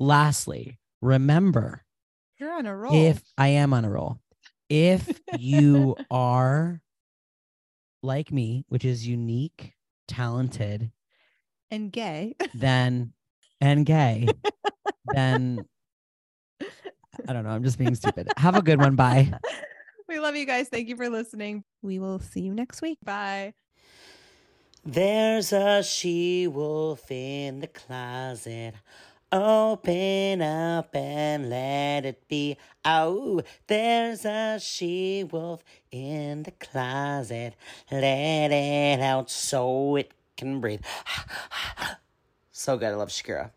[0.00, 1.84] Lastly, remember,
[2.38, 2.92] you're on a roll.
[2.92, 4.18] If I am on a roll,
[4.68, 6.80] if you are
[8.02, 9.74] like me, which is unique,
[10.08, 10.92] talented,
[11.70, 13.12] and gay, then
[13.60, 14.28] and gay,
[15.06, 15.64] then
[17.28, 17.50] I don't know.
[17.50, 18.28] I'm just being stupid.
[18.36, 18.96] Have a good one.
[18.96, 19.32] Bye.
[20.08, 20.68] We love you guys.
[20.68, 21.64] Thank you for listening.
[21.80, 22.98] We will see you next week.
[23.02, 23.54] Bye.
[24.84, 28.74] There's a she wolf in the closet.
[29.32, 32.58] Open up and let it be.
[32.84, 37.54] Oh, there's a she wolf in the closet.
[37.90, 40.82] Let it out so it can breathe.
[42.52, 42.92] so good.
[42.92, 43.52] I love Shakira.